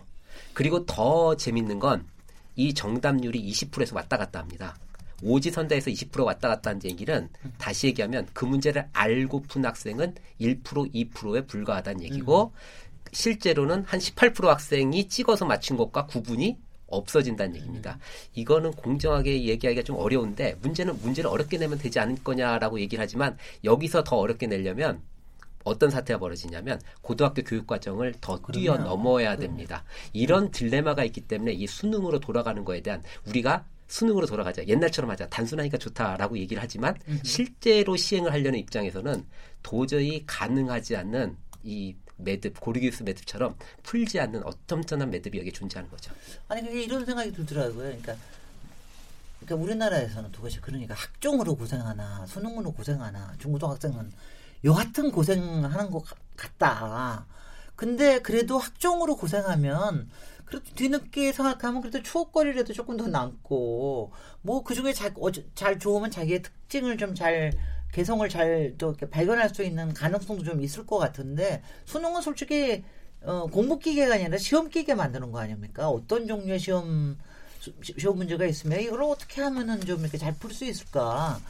[0.55, 2.17] 그리고 더 재밌는 건
[2.57, 4.77] 이 정답률이 20%에서 왔다 갔다 합니다.
[5.23, 7.29] 오지선다에서 20% 왔다 갔다 한 얘기는
[7.59, 13.09] 다시 얘기하면 그 문제를 알고 푼 학생은 1% 2%에 불과하다는 얘기고 음.
[13.13, 17.99] 실제로는 한 18% 학생이 찍어서 맞춘 것과 구분이 없어진다는 얘기입니다.
[18.35, 24.05] 이거는 공정하게 얘기하기가 좀 어려운데 문제는 문제를 어렵게 내면 되지 않을 거냐라고 얘기를 하지만 여기서
[24.05, 25.03] 더 어렵게 내려면
[25.65, 29.85] 어떤 사태가 벌어지냐면 고등학교 교육 과정을 더 뛰어넘어야 됩니다.
[30.13, 34.67] 이런 딜레마가 있기 때문에 이 수능으로 돌아가는 거에 대한 우리가 수능으로 돌아가자.
[34.67, 35.29] 옛날처럼 하자.
[35.29, 39.25] 단순하니까 좋다라고 얘기를 하지만 실제로 시행을 하려는 입장에서는
[39.63, 46.13] 도저히 가능하지 않는 이 매듭, 고르기우스 매듭처럼 풀지 않는 어텀턴한 매듭이 여기 존재하는 거죠.
[46.49, 47.77] 아니 그게 이런 생각이 들더라고요.
[47.77, 48.17] 그러니까
[49.41, 54.13] 그러니까 우리나라에서는 도대체 그러니까 학종으로 고생하나 수능으로 고생하나 중고등학생은
[54.65, 56.05] 여하튼 고생하는 것
[56.37, 57.27] 같다.
[57.77, 60.09] 근데 그래도 학종으로 고생하면
[60.47, 64.13] 그래도 뒤늦게 생각하면 그래도 추억거리라도 조금 더 남고
[64.43, 67.53] 뭐 그중에 잘, 어, 잘 좋으면 자기의 특징을 좀 잘
[67.93, 72.85] 개성을 잘 또 발견할 수 있는 가능성도 좀 있을 것 같은데 수능은 솔직히
[73.23, 75.89] 어, 공부 기계가 아니라 시험 기계 만드는 거 아닙니까?
[75.89, 77.17] 어떤 종류의 시험
[77.83, 81.41] 시험 문제가 있으면 이걸 어떻게 하면은 좀 이렇게 잘 풀 수 있을까?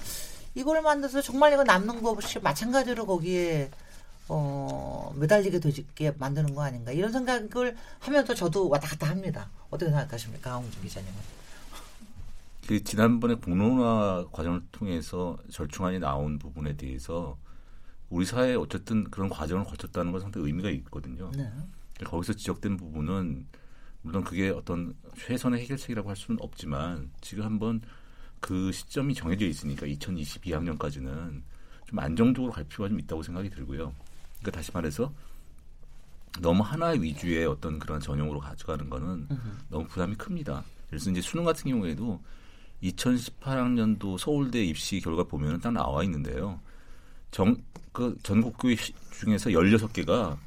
[0.55, 3.71] 이걸 만들어서 정말 이거 남는 거 없이 마찬가지로 거기에
[4.29, 9.51] 어, 매달리게 되게 만드는 거 아닌가 이런 생각을 하면서 저도 왔다 갔다 합니다.
[9.71, 11.15] 어떻게 생각하십니까, 강홍준 기자님은?
[12.67, 17.39] 그 지난번에 공론화 과정을 통해서 절충안이 나온 부분에 대해서
[18.11, 21.31] 우리 사회에 어쨌든 그런 과정을 거쳤다는 건 상당히 의미가 있거든요.
[21.37, 21.51] 네.
[22.05, 23.47] 거기서 지적된 부분은
[24.03, 27.81] 물론 그게 어떤 최선의 해결책이라고 할 수는 없지만 지금 한번
[28.41, 31.43] 그 시점이 정해져 있으니까 2022학년까지는
[31.87, 33.93] 좀 안정적으로 갈 필요가 좀 있다고 생각이 들고요.
[34.39, 35.13] 그러니까 다시 말해서
[36.41, 39.29] 너무 하나 위주의 어떤 그런 전형으로 가져가는 거는
[39.69, 40.65] 너무 부담이 큽니다.
[40.89, 42.21] 그래서 이제 수능 같은 경우에도
[42.83, 46.61] 2018학년도 서울대 입시 결과 보면은 딱 나와 있는데요.
[47.31, 47.57] 정,
[47.93, 48.69] 그 전국교
[49.13, 50.39] 중에서 16개가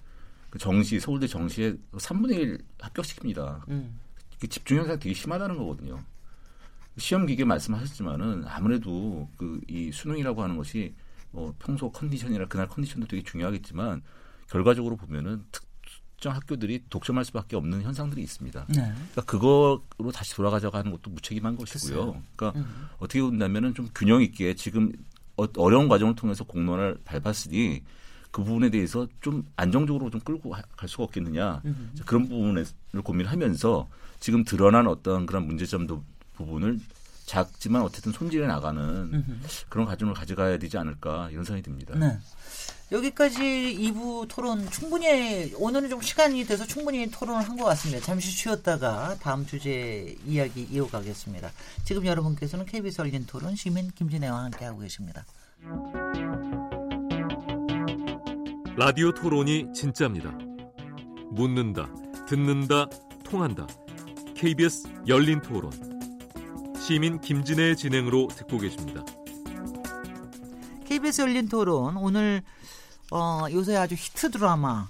[0.50, 3.68] 그 정시, 서울대 정시에 3분의 1 합격시킵니다.
[3.70, 4.00] 음.
[4.40, 6.04] 그 집중 현상이 되게 심하다는 거거든요.
[6.98, 10.94] 시험 기계 말씀하셨지만은 아무래도 그 이 수능이라고 하는 것이
[11.32, 14.02] 뭐 평소 컨디션이나 그날 컨디션도 되게 중요하겠지만
[14.50, 15.64] 결과적으로 보면은 특,
[16.20, 18.66] 특정 학교들이 독점할 수밖에 없는 현상들이 있습니다.
[18.68, 18.76] 네.
[18.76, 22.06] 그러니까 그거로 다시 돌아가자고 하는 것도 무책임한 것이고요.
[22.06, 22.24] 글쎄요.
[22.36, 22.90] 그러니까 음.
[22.98, 24.92] 어떻게 본다면은 좀 균형 있게 지금
[25.38, 27.82] 어, 어려운 과정을 통해서 공론을 밟았으니
[28.32, 31.94] 그 부분에 대해서 좀 안정적으로 좀 끌고 갈 수가 없겠느냐 음.
[32.06, 32.66] 그런 부분을
[33.02, 33.88] 고민하면서
[34.20, 36.04] 지금 드러난 어떤 그런 문제점도
[36.36, 36.80] 부분을
[37.30, 39.42] 작지만 어쨌든 손질해 나가는 음.
[39.70, 41.94] 그런 과정을 가져가야 되지 않을까 이런 생각이 듭니다.
[41.96, 42.18] 네.
[42.92, 43.40] 여기까지
[43.80, 48.04] 2부 토론 충분히 오늘은 좀 시간이 돼서 충분히 토론을 한 것 같습니다.
[48.04, 51.52] 잠시 쉬었다가 다음 주제 이야기 이어가겠습니다.
[51.84, 55.24] 지금 여러분께서는 KBS 열린 토론 시민 김진애와 함께하고 계십니다.
[58.76, 60.32] 라디오 토론이 진짜입니다.
[61.32, 61.90] 묻는다,
[62.28, 62.88] 듣는다,
[63.24, 63.68] 통한다.
[64.36, 65.89] KBS 열린 토론.
[66.90, 69.06] 시민 김진애의 진행으로 듣고 계십니다.
[70.88, 72.42] KBS 열린 토론 오늘
[73.12, 74.90] 어, 요새 아주 히트 드라마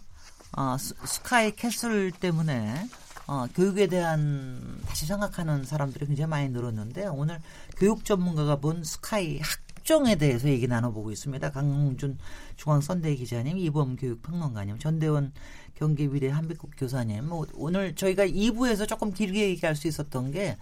[0.58, 2.88] 어, 스카이 캐슬 때문에
[3.28, 7.42] 어, 교육에 대한 다시 생각하는 사람들이 굉장히 많이 늘었는데 오늘
[7.76, 11.52] 교육 전문가가 본 스카이 학종에 대해서 얘기 나눠보고 있습니다.
[11.52, 12.18] 강홍준
[12.56, 15.34] 중앙선데이 기자님, 이범 교육평론가님, 전대원
[15.76, 17.28] 경기 위례한빛고 교사님.
[17.28, 20.56] 뭐 오늘 저희가 2부에서 조금 길게 얘기할 수 있었던 게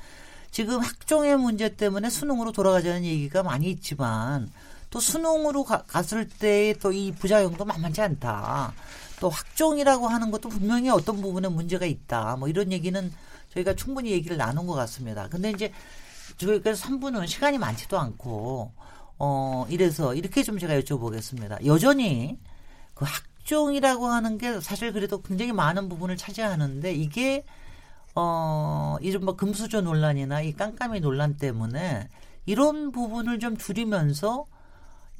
[0.52, 4.50] 지금 학종의 문제 때문에 수능으로 돌아가자는 얘기가 많이 있지만
[4.90, 8.74] 또 수능으로 가, 갔을 때의 또이 부작용도 만만치 않다.
[9.20, 12.36] 또 학종이라고 하는 것도 분명히 어떤 부분에 문제가 있다.
[12.38, 13.12] 뭐 이런 얘기는
[13.54, 15.28] 저희가 충분히 얘기를 나눈 것 같습니다.
[15.28, 15.72] 근데 이제
[16.38, 18.72] 저희가 3부는 시간이 많지도 않고
[19.20, 21.66] 어 이래서 이렇게 좀 제가 여쭤보겠습니다.
[21.66, 22.38] 여전히
[22.94, 27.44] 그 학종이라고 하는 게 사실 그래도 굉장히 많은 부분을 차지하는데 이게
[28.20, 32.10] 어 이른바 금수저 논란이나 이 깜깜이 논란 때문에
[32.48, 34.48] 이런 부분을 좀 줄이면서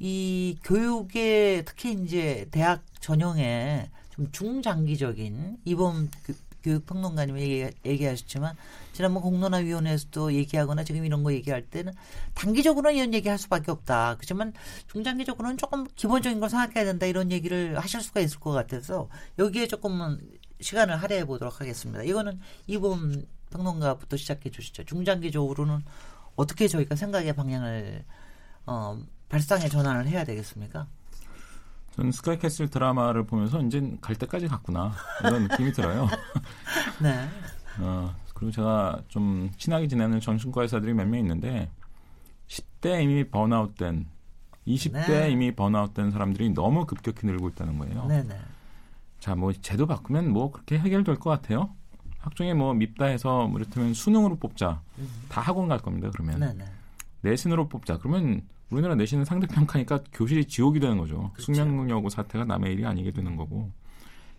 [0.00, 6.10] 이 교육에 특히 이제 대학 전형에 좀 중장기적인 이번
[6.64, 8.56] 교육평론가님이 얘기, 얘기하셨지만
[8.92, 11.92] 지난번 공론화위원회에서도 얘기하거나 지금 이런 거 얘기할 때는
[12.34, 14.16] 단기적으로는 이런 얘기할 수밖에 없다.
[14.16, 14.52] 그렇지만
[14.88, 20.18] 중장기적으로는 조금 기본적인 걸 생각해야 된다 이런 얘기를 하실 수가 있을 것 같아서 여기에 조금은
[20.60, 22.02] 시간을 할애해 보도록 하겠습니다.
[22.02, 24.84] 이거는 이번 평론가부터 시작해 주시죠.
[24.84, 25.82] 중장기적으로는
[26.36, 28.04] 어떻게 저희가 생각의 방향을
[28.66, 28.98] 어,
[29.28, 30.86] 발상의 전환을 해야 되겠습니까?
[31.96, 36.08] 저는 스카이캐슬 드라마를 보면서 이제 갈 때까지 갔구나 이런 느낌이 들어요.
[37.02, 37.28] 네.
[37.80, 41.70] 어, 그리고 제가 좀 친하게 지내는 정신과 의사들이 몇 명 있는데
[42.48, 44.06] 10대 이미 번아웃된
[44.66, 45.30] 20대 네.
[45.30, 48.04] 이미 번아웃된 사람들이 너무 급격히 늘고 있다는 거예요.
[48.06, 48.38] 네 네.
[49.18, 49.20] 네.
[49.20, 51.70] 자, 뭐 제도 바꾸면 뭐 그렇게 해결될 것 같아요.
[52.18, 54.82] 학종에 뭐 밉다 해서 뭐 이를테면 수능으로 뽑자.
[54.98, 55.08] 음.
[55.28, 56.10] 다 학원 갈 겁니다.
[56.12, 56.54] 그러면 네네.
[56.54, 56.64] 네.
[57.22, 57.98] 내신으로 뽑자.
[57.98, 61.30] 그러면 우리나라 내신은 상대평가니까 교실이 지옥이 되는 거죠.
[61.34, 61.54] 그렇죠.
[61.54, 63.70] 숙명여고 사태가 남의 일이 아니게 되는 거고.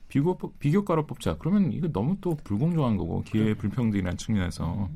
[0.08, 1.38] 비교, 비교과로 뽑자.
[1.38, 4.90] 그러면 이거 너무 또 불공정한 거고, 기회 불평등이라는 측면에서.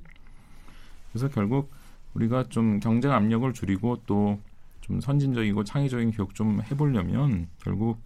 [1.11, 1.71] 그래서 결국
[2.15, 4.39] 우리가 좀 경쟁 압력을 줄이고 또
[4.83, 8.01] 좀 선진적이고 창의적인 교육 좀 해보려면 결국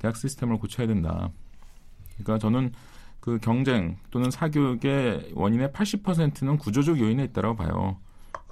[0.00, 1.30] 대학 시스템을 고쳐야 된다.
[2.14, 2.72] 그러니까 저는
[3.20, 7.96] 그 경쟁 또는 사교육의 원인의 80%는 구조적 요인에 있다고 봐요.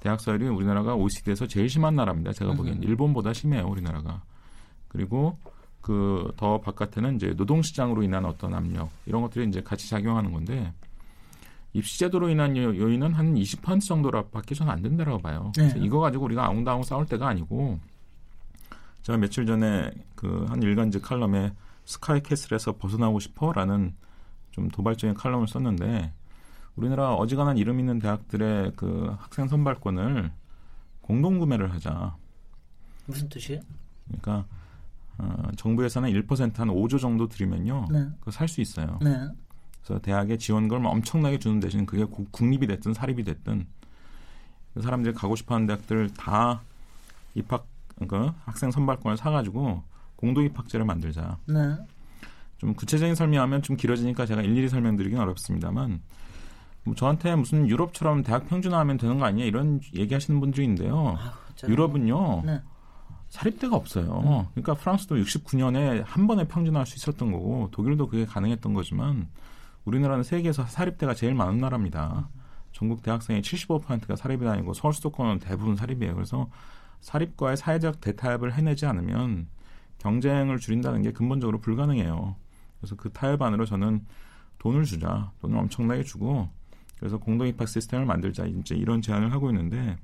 [0.01, 2.33] 대학 사율이 우리나라가 OECD에서 제일 심한 나라입니다.
[2.33, 4.21] 제가 보기엔 일본보다 심해요, 우리나라가.
[4.87, 5.37] 그리고
[5.81, 10.73] 그 더 바깥에는 이제 노동 시장으로 인한 어떤 압력 이런 것들이 이제 같이 작용하는 건데
[11.73, 15.51] 입시제도로 인한 요인은 한 20% 정도라밖에 저는 안 된다라고 봐요.
[15.55, 15.73] 네.
[15.77, 17.79] 이거 가지고 우리가 아웅다웅 싸울 때가 아니고
[19.07, 21.53] 제가 며칠 전에 그 한 일간지 칼럼에
[21.85, 23.95] 스카이캐슬에서 벗어나고 싶어라는
[24.51, 26.11] 좀 도발적인 칼럼을 썼는데
[26.75, 30.29] 우리나라 어지간한 이름 있는 대학들의 그 학생 선발권을
[30.99, 32.17] 공동 구매를 하자.
[33.05, 33.61] 무슨 뜻이에요?
[34.07, 34.45] 그러니까
[35.17, 37.87] 어, 정부 예산의 1%한 5조 정도 들이면요.
[37.89, 38.09] 네.
[38.19, 38.99] 그거 살 수 있어요.
[39.01, 39.29] 네.
[39.85, 43.67] 그래서 대학에 지원금을 엄청나게 주는 대신 그게 국립이 됐든 사립이 됐든
[44.73, 46.61] 그 사람들이 가고 싶어하는 대학들 다
[47.35, 47.65] 입학
[48.07, 49.83] 그 학생 선발권을 사가지고
[50.15, 51.37] 공동 입학제를 만들자.
[51.47, 51.77] 네.
[52.57, 56.01] 좀 구체적인 설명하면 좀 길어지니까 제가 일일이 설명드리긴 어렵습니다만
[56.83, 61.17] 뭐 저한테 무슨 유럽처럼 대학 평준화하면 되는 거 아니냐 이런 얘기하시는 분들이 있는데요.
[61.19, 61.33] 아,
[61.67, 62.43] 유럽은요.
[62.45, 62.61] 네.
[63.29, 64.05] 사립대가 없어요.
[64.05, 64.45] 음.
[64.53, 69.27] 그러니까 프랑스도 69년에 한 번에 평준화할 수 있었던 거고 독일도 그게 가능했던 거지만
[69.85, 72.29] 우리나라는 세계에서 사립대가 제일 많은 나라입니다.
[72.71, 76.13] 전국 대학생의 75%가 사립이 다니고 서울 수도권은 대부분 사립이에요.
[76.13, 76.49] 그래서
[77.01, 79.47] 사립과의 사회적 대타협을 해내지 않으면
[79.99, 82.35] 경쟁을 줄인다는 게 근본적으로 불가능해요.
[82.79, 84.05] 그래서 그 타협 안으로 저는
[84.59, 85.31] 돈을 주자.
[85.41, 86.49] 돈을 엄청나게 주고
[86.99, 89.97] 그래서 공동 입학 시스템을 만들자 이제 이런 제안을 하고 있는데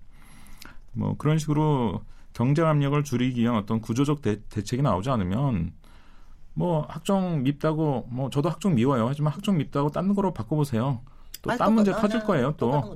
[0.91, 5.74] 뭐 그런 식으로 경쟁 압력을 줄이기 위한 어떤 구조적 대, 대책이 나오지 않으면
[6.54, 11.02] 뭐 학종 밉다고 뭐 저도 학종 미워요 하지만 학종 밉다고 딴 거로 바꿔보세요.
[11.44, 12.54] 또 딴 문제 터질 거예요.
[12.58, 12.96] 또 어?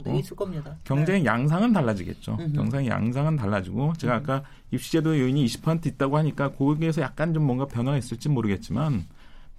[0.86, 1.26] 경쟁의 네.
[1.26, 2.38] 양상은 달라지겠죠.
[2.56, 7.98] 경쟁의 양상은 달라지고 제가 아까 입시제도 요인이 20% 있다고 하니까 거기에서 약간 좀 뭔가 변화가
[7.98, 9.06] 있을지 모르겠지만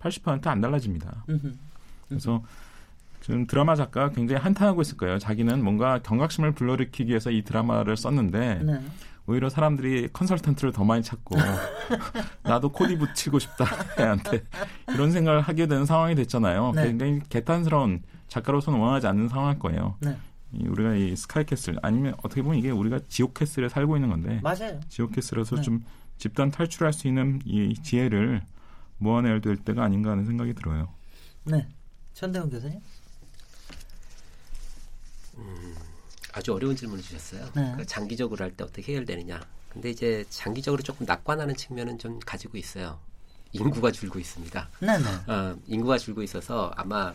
[0.01, 1.24] 80%안 달라집니다.
[2.09, 2.43] 그래서
[3.20, 5.18] 지금 드라마 작가 굉장히 한탄하고 있을 거예요.
[5.18, 8.80] 자기는 뭔가 경각심을 불러일으키기 위해서 이 드라마를 썼는데 네.
[9.26, 11.36] 오히려 사람들이 컨설턴트를 더 많이 찾고
[12.45, 13.66] 나도 코디 붙이고 싶다
[14.01, 14.43] 애한테
[14.95, 16.72] 이런 생각을 하게 되는 상황이 됐잖아요.
[16.74, 16.84] 네.
[16.84, 19.97] 굉장히 개탄스러운 작가로서는 원하지 않는 상황일 거예요.
[20.01, 20.16] 네.
[20.53, 24.81] 이 우리가 이 스카이캐슬 아니면 어떻게 보면 이게 우리가 지옥캐슬에 살고 있는 건데 맞아요.
[24.89, 25.62] 지옥캐슬에서 네.
[25.62, 25.85] 좀
[26.16, 28.43] 집단 탈출할 수 있는 이 지혜를
[28.99, 30.89] 모아내야 될 때가 아닌가 하는 생각이 들어요.
[31.45, 31.66] 네.
[32.14, 32.81] 전대훈 교수님.
[35.37, 35.74] 음,
[36.33, 37.45] 아주 어려운 질문을 주셨어요.
[37.47, 37.51] 네.
[37.53, 39.41] 그러니까 장기적으로 할 때 어떻게 해결되느냐.
[39.68, 42.99] 근데 이제 장기적으로 조금 낙관하는 측면은 좀 가지고 있어요.
[43.53, 44.68] 인구가 줄고 있습니다.
[44.81, 45.33] 네, 네.
[45.33, 47.14] 어, 인구가 줄고 있어서 아마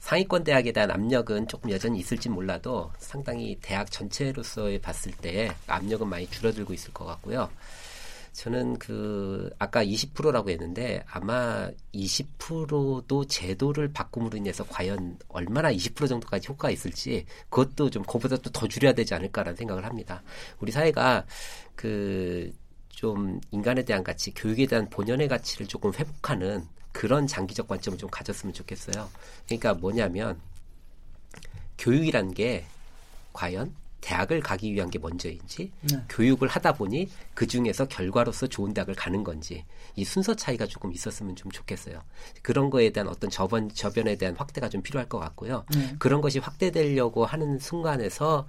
[0.00, 6.28] 상위권 대학에 대한 압력은 조금 여전히 있을지 몰라도 상당히 대학 전체로서의 봤을 때 압력은 많이
[6.28, 7.50] 줄어들고 있을 것 같고요.
[8.32, 16.70] 저는 그 아까 20%라고 했는데 아마 20%도 제도를 바꿈으로 인해서 과연 얼마나 20% 정도까지 효과가
[16.70, 20.22] 있을지 그것도 좀 그보다 또 더 줄여야 되지 않을까라는 생각을 합니다.
[20.60, 21.26] 우리 사회가
[21.74, 22.52] 그
[22.98, 26.66] 좀 인간에 대한 가치, 교육에 대한 본연의 가치를 조금 회복하는
[26.98, 29.08] 그런 장기적 관점을 좀 가졌으면 좋겠어요.
[29.46, 30.40] 그러니까 뭐냐면
[31.78, 32.66] 교육이란 게
[33.32, 35.96] 과연 대학을 가기 위한 게 먼저인지 네.
[36.08, 41.36] 교육을 하다 보니 그 중에서 결과로서 좋은 대학을 가는 건지 이 순서 차이가 조금 있었으면
[41.36, 42.02] 좀 좋겠어요.
[42.42, 45.66] 그런 거에 대한 어떤 저변 저변에 대한 확대가 좀 필요할 것 같고요.
[45.76, 45.94] 네.
[46.00, 48.48] 그런 것이 확대되려고 하는 순간에서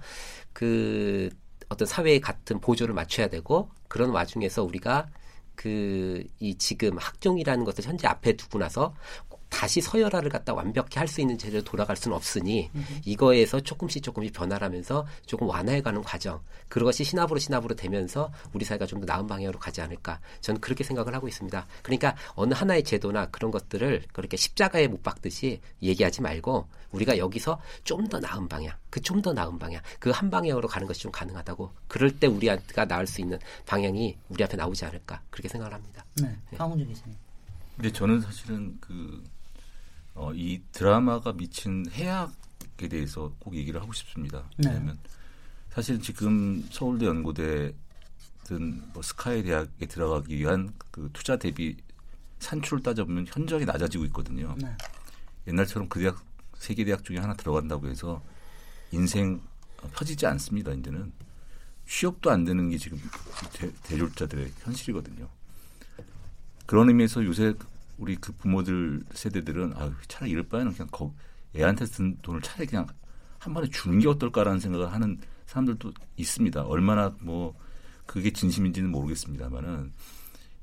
[0.52, 1.30] 그
[1.68, 5.06] 어떤 사회의 같은 보조를 맞춰야 되고 그런 와중에서 우리가
[5.60, 8.94] 그 이 지금 학종이라는 것을 현재 앞에 두고 나서
[9.50, 12.70] 다시 서열화를 갖다 완벽히 할 수 있는 제대로 돌아갈 수는 없으니
[13.04, 19.00] 이거에서 조금씩 조금씩 변화를 하면서 조금 완화해가는 과정 그것이 신압으로 신압으로 되면서 우리 사회가 좀
[19.00, 21.66] 더 나은 방향으로 가지 않을까 저는 그렇게 생각을 하고 있습니다.
[21.82, 28.08] 그러니까 어느 하나의 제도나 그런 것들을 그렇게 십자가에 못 박듯이 얘기하지 말고 우리가 여기서 좀
[28.08, 31.72] 더 나은 방향 그 좀 더 나은 방향 그 한 방향으로 가는 것이 좀 가능하다고
[31.88, 36.04] 그럴 때 우리가 나을 수 있는 방향이 우리 앞에 나오지 않을까 그렇게 생각을 합니다.
[36.22, 37.16] 네, 강훈준 기자님.
[37.76, 39.24] 근데 저는 사실은 그
[40.20, 44.44] 어, 이 드라마가 미친 해악에 대해서 꼭 얘기를 하고 싶습니다.
[44.58, 44.68] 네.
[44.68, 44.98] 왜냐하면
[45.70, 47.72] 사실 지금 서울대 연고대든
[48.92, 51.74] 뭐 스카이 대학에 들어가기 위한 그 투자 대비
[52.38, 54.54] 산출을 따져보면 현저하게 낮아지고 있거든요.
[54.58, 54.76] 네.
[55.46, 56.22] 옛날처럼 그 대학
[56.58, 58.22] 세개 대학 중에 하나 들어간다고 해서
[58.92, 59.40] 인생
[59.94, 60.72] 펴지지 않습니다.
[60.72, 61.14] 이제는
[61.86, 63.00] 취업도 안 되는 게 지금
[63.54, 65.30] 대, 대졸자들의 현실이거든요.
[66.66, 67.54] 그런 의미에서 요새
[68.00, 71.14] 우리 그 부모들 세대들은 아 차라리 이럴 바에는 그냥 거,
[71.54, 72.86] 애한테 든 돈을 차라리 그냥
[73.38, 76.62] 한 번에 주는 게 어떨까라는 생각을 하는 사람들도 있습니다.
[76.62, 77.54] 얼마나 뭐
[78.06, 79.92] 그게 진심인지는 모르겠습니다만은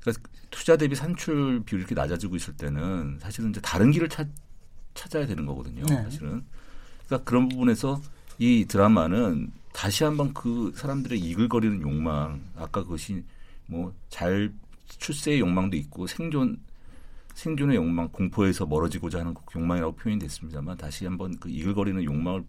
[0.00, 4.28] 그러니까 투자 대비 산출 비율이 이렇게 낮아지고 있을 때는 사실은 이제 다른 길을 찾,
[4.94, 5.84] 찾아야 되는 거거든요.
[5.86, 6.02] 네.
[6.02, 6.44] 사실은
[7.06, 8.00] 그러니까 그런 부분에서
[8.38, 13.24] 이 드라마는 다시 한번 그 사람들의 이글거리는 욕망 아까 그것이
[13.66, 14.52] 뭐 잘
[14.98, 16.58] 출세의 욕망도 있고 생존
[17.38, 22.44] 생존의 욕망, 공포에서 멀어지고자 하는 그 욕망이라고 표현이 됐습니다만 다시 한번 그 이글거리는 욕망을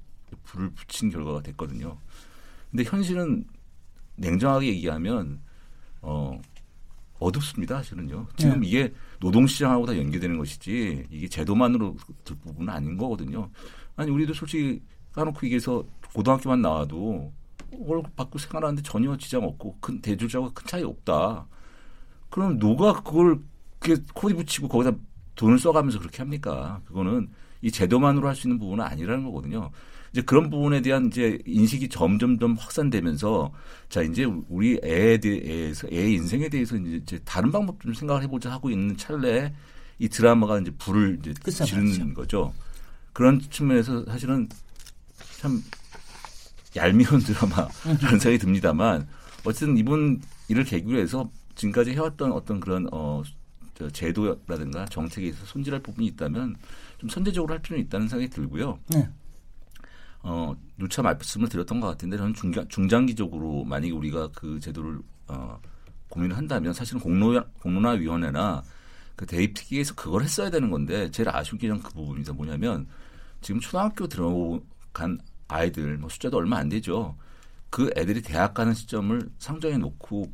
[0.45, 1.95] 불을 붙인 결과가 됐거든요.
[2.71, 3.45] 근데 현실은
[4.15, 5.41] 냉정하게 얘기하면
[6.01, 6.41] 어
[7.19, 7.75] 어둡습니다.
[7.75, 8.25] 사실은요.
[8.35, 8.67] 지금 네.
[8.67, 13.51] 이게 노동시장하고 다 연계되는 것이지 이게 제도만으로 들 부분은 아닌 거거든요.
[13.95, 14.81] 아니 우리도 솔직히
[15.11, 15.85] 까놓고 얘기해서
[16.15, 17.31] 고등학교만 나와도
[17.73, 21.45] 월급 받고 생활하는데 전혀 지장 없고 큰 대졸자와 큰 차이 없다.
[22.31, 23.39] 그럼 누가 그걸
[23.79, 24.95] 그게 코디 붙이고 거기다
[25.35, 26.81] 돈을 써가면서 그렇게 합니까?
[26.85, 27.29] 그거는
[27.61, 29.71] 이 제도만으로 할 수 있는 부분은 아니라는 거거든요.
[30.11, 33.51] 이제 그런 부분에 대한 이제 인식이 점점점 확산되면서
[33.89, 38.69] 자 이제 우리 애에 대해서 애 인생에 대해서 이제 다른 방법 좀 생각을 해보자 하고
[38.69, 39.53] 있는 찰나에
[39.99, 42.53] 이 드라마가 이제 불을 이제 지르는 거죠.
[43.13, 44.47] 그런 측면에서 사실은
[45.39, 45.61] 참
[46.75, 49.07] 얄미운 드라마라는 생각이 듭니다만
[49.45, 53.21] 어쨌든 이분 이를 계기로 해서 지금까지 해왔던 어떤 그런 어
[53.91, 56.55] 제도라든가 정책에 있어서 손질할 부분이 있다면
[56.97, 58.79] 좀 선제적으로 할 필요는 있다는 생각이 들고요.
[58.89, 59.09] 네.
[60.21, 65.59] 어, 누차 말씀을 드렸던 것 같은데 저는 중장, 중장기적으로 만약에 우리가 그 제도를 어,
[66.09, 68.63] 고민을 한다면 사실은 공론, 공론화위원회나
[69.15, 72.87] 그 대입 특위에서 그걸 했어야 되는 건데 제일 아쉬운 게그 부분이다 뭐냐면
[73.41, 77.15] 지금 초등학교 들어간 아이들 뭐 숫자도 얼마 안 되죠.
[77.69, 80.31] 그 애들이 대학 가는 시점을 상정해 놓고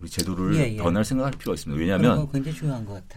[0.00, 0.76] 우리 제도를 예, 예.
[0.76, 1.78] 변할 생각할 필요가 있습니다.
[1.78, 2.28] 왜냐하면.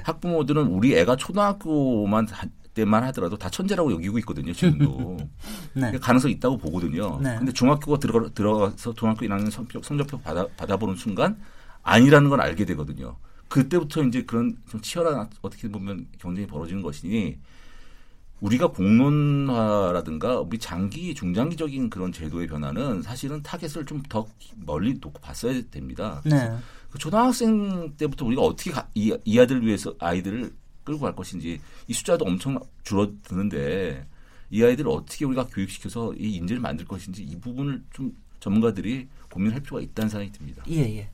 [0.04, 2.28] 학부모들은 우리 애가 초등학교만
[2.74, 4.54] 때만 하더라도 다 천재라고 여기고 있거든요.
[4.54, 5.18] 지금도
[5.76, 5.92] 네.
[6.00, 7.20] 가능성이 있다고 보거든요.
[7.22, 7.36] 네.
[7.38, 11.38] 근데 중학교가 들어가, 들어가서 중학교 1학년 성적, 성적표 받아, 받아보는 순간
[11.84, 13.18] 아니라는 걸 알게 되거든요.
[13.50, 17.38] 그때부터 이제 그런 좀 치열한 어떻게 보면 경쟁이 벌어지는 것이니
[18.42, 24.28] 우리가 공론화라든가 우리 장기 중장기적인 그런 제도의 변화는 사실은 타겟을 좀 더
[24.66, 26.22] 멀리 놓고 봤어야 됩니다.
[26.26, 26.52] 네.
[26.90, 30.52] 그 초등학생 때부터 우리가 어떻게 가, 이, 이 아이들을 위해서 아이들을
[30.84, 34.06] 끌고 갈 것인지 이 숫자도 엄청 줄어드는데
[34.50, 39.82] 이 아이들을 어떻게 우리가 교육시켜서 이 인재를 만들 것인지 이 부분을 좀 전문가들이 고민할 필요가
[39.82, 40.64] 있다는 생각이 듭니다.
[40.70, 41.10] 예, 예.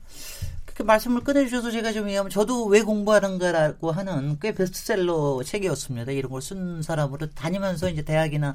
[0.78, 6.12] 그 말씀을 꺼내주셔서 제가 좀 얘기하면 저도 왜 공부하는가라고 하는 꽤 베스트셀러 책이었습니다.
[6.12, 8.54] 이런 걸 쓴 사람으로 다니면서 이제 대학이나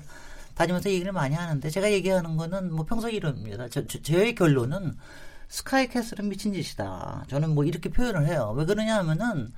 [0.56, 3.68] 다니면서 얘기를 많이 하는데 제가 얘기하는 거는 뭐 평소 이름입니다.
[3.68, 4.96] 저, 저, 저의 결론은
[5.50, 7.26] 스카이캐슬은 미친 짓이다.
[7.28, 8.54] 저는 뭐 이렇게 표현을 해요.
[8.56, 9.52] 왜 그러냐 하면은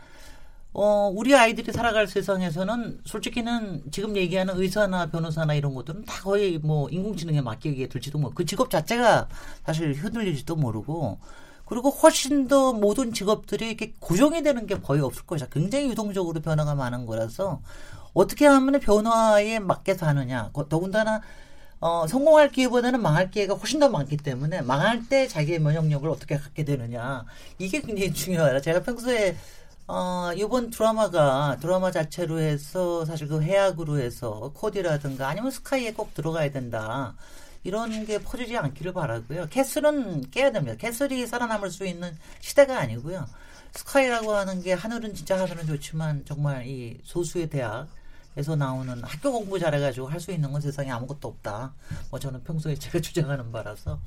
[0.74, 6.90] 어, 우리 아이들이 살아갈 세상에서는 솔직히는 지금 얘기하는 의사나 변호사나 이런 것들은 다 거의 뭐
[6.90, 9.30] 인공지능에 맡기게 될지도 뭐그 직업 자체가
[9.64, 11.20] 사실 흔들릴지도 모르고
[11.66, 15.50] 그리고 훨씬 더 모든 직업들이 이렇게 고정이 되는 게 거의 없을 것이다.
[15.52, 17.62] 굉장히 유동적으로 변화가 많은 거라서
[18.14, 20.52] 어떻게 하면 변화에 맞게 사느냐.
[20.70, 21.22] 더군다나
[21.80, 26.64] 어, 성공할 기회보다는 망할 기회가 훨씬 더 많기 때문에 망할 때 자기의 면역력을 어떻게 갖게
[26.64, 27.26] 되느냐.
[27.60, 28.62] 이게 굉장히 중요하다.
[28.62, 29.36] 제가 평소에
[29.88, 36.52] 어, 이번 드라마가 드라마 자체로 해서 사실 그 해악으로 해서 코디라든가 아니면 스카이에 꼭 들어가야
[36.52, 37.14] 된다.
[37.66, 39.48] 이런 게 퍼지지 않기를 바라고요.
[39.50, 40.78] 캐슬은 깨야 됩니다.
[40.78, 43.26] 캐슬이 살아남을 수 있는 시대가 아니고요.
[43.74, 50.08] 스카이라고 하는 게 하늘은 진짜 하늘은 좋지만 정말 이 소수의 대학에서 나오는 학교 공부 잘해가지고
[50.08, 51.74] 할 수 있는 건 세상에 아무것도 없다.
[52.12, 54.00] 뭐 저는 평소에 제가 주장하는 바라서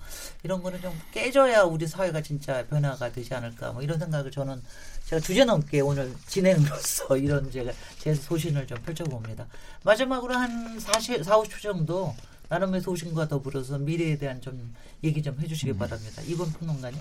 [0.44, 3.72] 이런 거는 좀 깨져야 우리 사회가 진짜 변화가 되지 않을까.
[3.72, 4.62] 뭐 이런 생각을 저는
[5.06, 9.48] 제가 주제 넘게 오늘 진행으로서 이런 제가 제 소신을 좀 펼쳐봅니다.
[9.82, 12.14] 마지막으로 한 40, 4, 50초 정도
[12.48, 14.74] 나름의 소신과 더불어서 미래에 대한 좀
[15.04, 15.78] 얘기 좀 해주시기 음.
[15.78, 16.22] 바랍니다.
[16.26, 16.98] 이번 평론가님.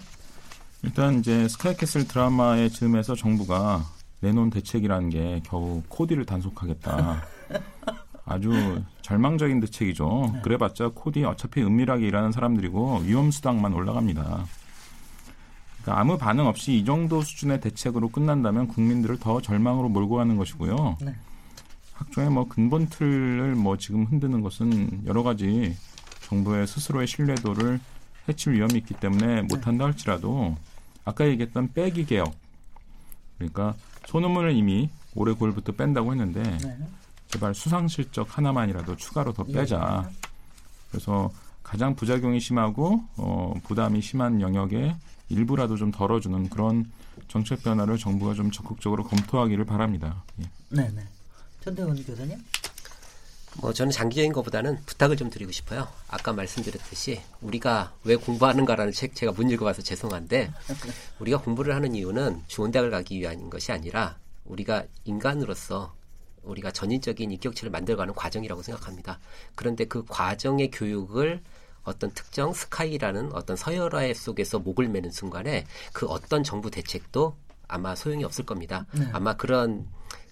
[0.83, 3.85] 일단 이제 스카이캐슬 드라마의 즈음에서 정부가
[4.19, 7.23] 내놓은 대책이라는 게 겨우 코디를 단속하겠다.
[8.25, 10.31] 아주 절망적인 대책이죠.
[10.33, 10.41] 네.
[10.41, 14.45] 그래봤자 코디 어차피 은밀하게 일하는 사람들이고 위험 수당만 올라갑니다.
[15.81, 20.97] 그러니까 아무 반응 없이 이 정도 수준의 대책으로 끝난다면 국민들을 더 절망으로 몰고 가는 것이고요.
[21.01, 21.15] 네.
[21.97, 25.75] 학종의 뭐 근본 틀을 뭐 지금 흔드는 것은 여러 가지
[26.21, 27.79] 정부의 스스로의 신뢰도를
[28.29, 30.55] 해칠 위험이 있기 때문에 못한다 할지라도
[31.05, 32.33] 아까 얘기했던 빼기 개혁
[33.37, 33.75] 그러니까
[34.05, 36.77] 소논문을 이미 올해 9월부터 뺀다고 했는데 네.
[37.27, 40.05] 제발 수상 실적 하나만이라도 추가로 더 빼자.
[40.07, 40.27] 네.
[40.91, 41.31] 그래서
[41.63, 44.95] 가장 부작용이 심하고 어, 부담이 심한 영역에
[45.29, 46.89] 일부라도 좀 덜어주는 그런
[47.27, 50.23] 정책 변화를 정부가 좀 적극적으로 검토하기를 바랍니다.
[50.41, 50.49] 예.
[50.69, 51.03] 네, 네.
[51.62, 52.38] 전대원 교수님.
[53.60, 55.88] 뭐 저는 장기적인 것보다는 부탁을 좀 드리고 싶어요.
[56.08, 60.51] 아까 말씀드렸듯이 우리가 왜 공부하는가라는 책 제가 못 읽어봐서 죄송한데
[61.20, 65.95] 우리가 공부를 하는 이유는 좋은 대학을 가기 위한 것이 아니라 우리가 인간으로서
[66.43, 69.20] 우리가 전인적인 인격체를 만들어가는 과정이라고 생각합니다.
[69.55, 71.41] 그런데 그 과정의 교육을
[71.84, 77.36] 어떤 특정 스카이라는 어떤 서열화 속에서 목을 매는 순간에 그 어떤 정부 대책도
[77.68, 78.86] 아마 소용이 없을 겁니다.
[78.93, 79.08] 네.
[79.14, 79.88] 아마 그런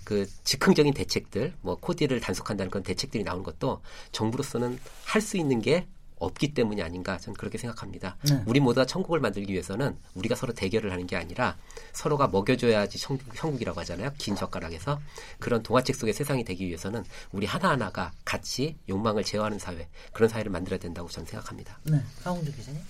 [0.06, 3.82] 그 즉흥적인 대책들, 뭐 코디를 단속한다는 그런 대책들이 나오는 것도
[4.14, 5.88] 정부로서는 할 수 있는 게
[6.18, 8.16] 없기 때문이 아닌가 저는 그렇게 생각합니다.
[8.24, 8.42] 네.
[8.46, 11.58] 우리 모두가 천국을 만들기 위해서는 우리가 서로 대결을 하는 게 아니라
[11.94, 14.12] 서로가 먹여줘야지 천국, 이라고 하잖아요.
[14.18, 15.02] 긴 젓가락에서
[15.40, 20.80] 그런 동화책 속의 세상이 되기 위해서는 우리 하나하나가 같이 욕망을 제어하는 사회 그런 사회를 만들어야
[20.80, 21.80] 된다고 저는 생각합니다.
[21.84, 22.82] 네, 강홍주 기자님.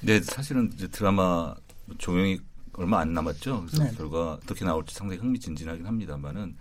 [0.00, 1.54] 네, 사실은 이제 드라마
[1.98, 2.40] 조명이
[2.78, 3.66] 얼마 안 남았죠.
[3.66, 3.92] 그래서 네.
[3.96, 6.56] 결과 어떻게 나올지 상당히 흥미진진하긴 합니다만은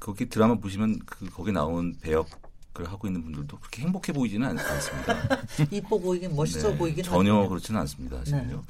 [0.00, 5.14] 거기 드라마 보시면 그 거기 나온 배역을 하고 있는 분들도 그렇게 행복해 보이지는 않, 습니다
[5.70, 7.48] 이뻐 보이긴 멋있어 네, 보이긴 전혀 하네요.
[7.48, 8.16] 그렇지는 않습니다.
[8.18, 8.64] 사실은요.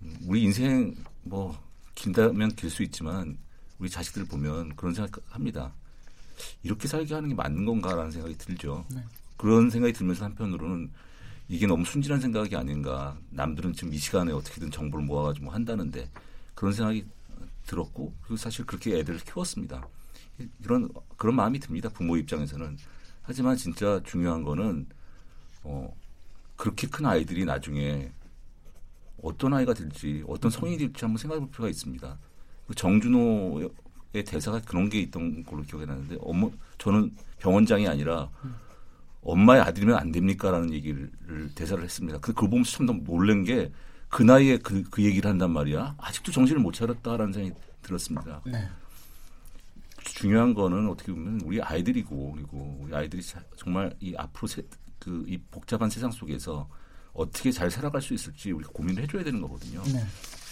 [0.00, 0.08] 네.
[0.08, 1.56] 음, 우리 인생 뭐
[1.94, 3.38] 길다면 길 수 있지만
[3.78, 5.72] 우리 자식들 보면 그런 생각합니다.
[6.64, 8.84] 이렇게 살게 하는 게 맞는 건가라는 생각이 들죠.
[8.90, 9.02] 네.
[9.36, 10.90] 그런 생각이 들면서 한편으로는
[11.52, 13.14] 이게 너무 순진한 생각이 아닌가.
[13.28, 16.08] 남들은 지금 이 시간에 어떻게든 정보를 모아가지고 한다는데
[16.54, 17.04] 그런 생각이
[17.66, 19.86] 들었고 그리고 사실 그렇게 애들을 키웠습니다.
[20.64, 20.88] 이런
[21.18, 21.90] 그런 마음이 듭니다.
[21.90, 22.78] 부모 입장에서는.
[23.20, 24.86] 하지만 진짜 중요한 거는
[25.64, 25.94] 어
[26.56, 28.10] 그렇게 큰 아이들이 나중에
[29.22, 32.18] 어떤 아이가 될지 어떤 성인이 될지 한번 생각해 볼 필요가 있습니다.
[32.66, 38.54] 그 정준호의 대사가 그런 게 있던 걸로 기억이 나는데 어머 저는 병원장이 아니라 음.
[39.22, 41.10] 엄마의 아들이면 안 됩니까라는 얘기를
[41.54, 42.18] 대사를 했습니다.
[42.18, 43.70] 그, 그걸 보면서 참 너무 놀란 게
[44.12, 45.94] 그 나이에 그, 그 얘기를 한단 말이야.
[45.96, 48.42] 아직도 정신을 못 차렸다라는 생각이 들었습니다.
[48.44, 48.68] 네.
[50.04, 53.22] 중요한 거는 어떻게 보면 우리 아이들이고 그리고 우리 아이들이
[53.56, 54.62] 정말 이 앞으로 세,
[54.98, 56.68] 그, 이 복잡한 세상 속에서
[57.14, 59.82] 어떻게 잘 살아갈 수 있을지 우리가 고민을 해줘야 되는 거거든요.
[59.84, 60.04] 네.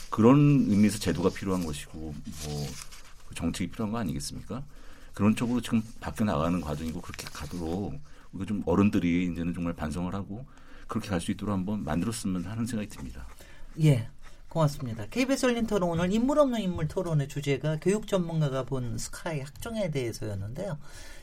[0.08, 1.98] 그런 의미에서 제도가 필요한 것이고
[2.46, 4.64] 뭐그 정책이 필요한 거 아니겠습니까?
[5.12, 8.00] 그런 쪽으로 지금 바뀌어 나가는 과정이고 그렇게 가도록
[8.46, 10.46] 좀 어른들이 이제는 정말 반성을 하고
[10.86, 13.26] 그렇게 갈 수 있도록 한번 만들었으면 하는 생각이 듭니다.
[13.82, 14.08] 예.
[14.48, 15.06] 고맙습니다.
[15.10, 20.76] KBS 열린 토론 오늘 인물 없는 인물 토론의 주제가 교육 전문가가 본 스카이 학종에 대해서였는데요.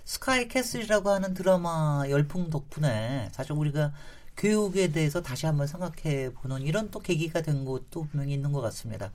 [0.06, 3.92] 스카이 캐슬이라고 하는 드라마 열풍 덕분에 사실 우리가
[4.38, 9.12] 교육에 대해서 다시 한번 생각해 보는 이런 또 계기가 된 것도 분명히 있는 것 같습니다.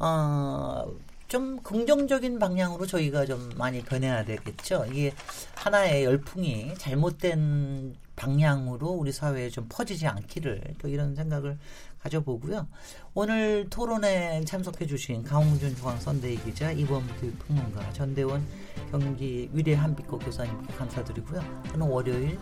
[0.00, 0.86] 어,
[1.28, 4.86] 좀 긍정적인 방향으로 저희가 좀 많이 변해야 되겠죠.
[4.90, 5.12] 이게
[5.54, 11.58] 하나의 열풍이 잘못된 방향으로 우리 사회에 좀 퍼지지 않기를 또 이런 생각을
[12.02, 12.68] 가져보고요.
[13.14, 18.44] 오늘 토론에 참석해 주신 강홍준 중앙선데이 기자, 이범 교육평론가, 전대원
[18.90, 21.42] 경기 위례 한빛고 교사님께 감사드리고요.
[21.70, 22.38] 저는 월요일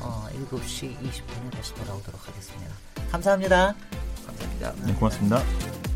[0.00, 2.74] 어, 7시 20분에 다시 돌아오도록 하겠습니다.
[3.10, 3.74] 감사합니다.
[4.26, 4.74] 감사합니다.
[4.86, 5.93] 네, 고맙습니다.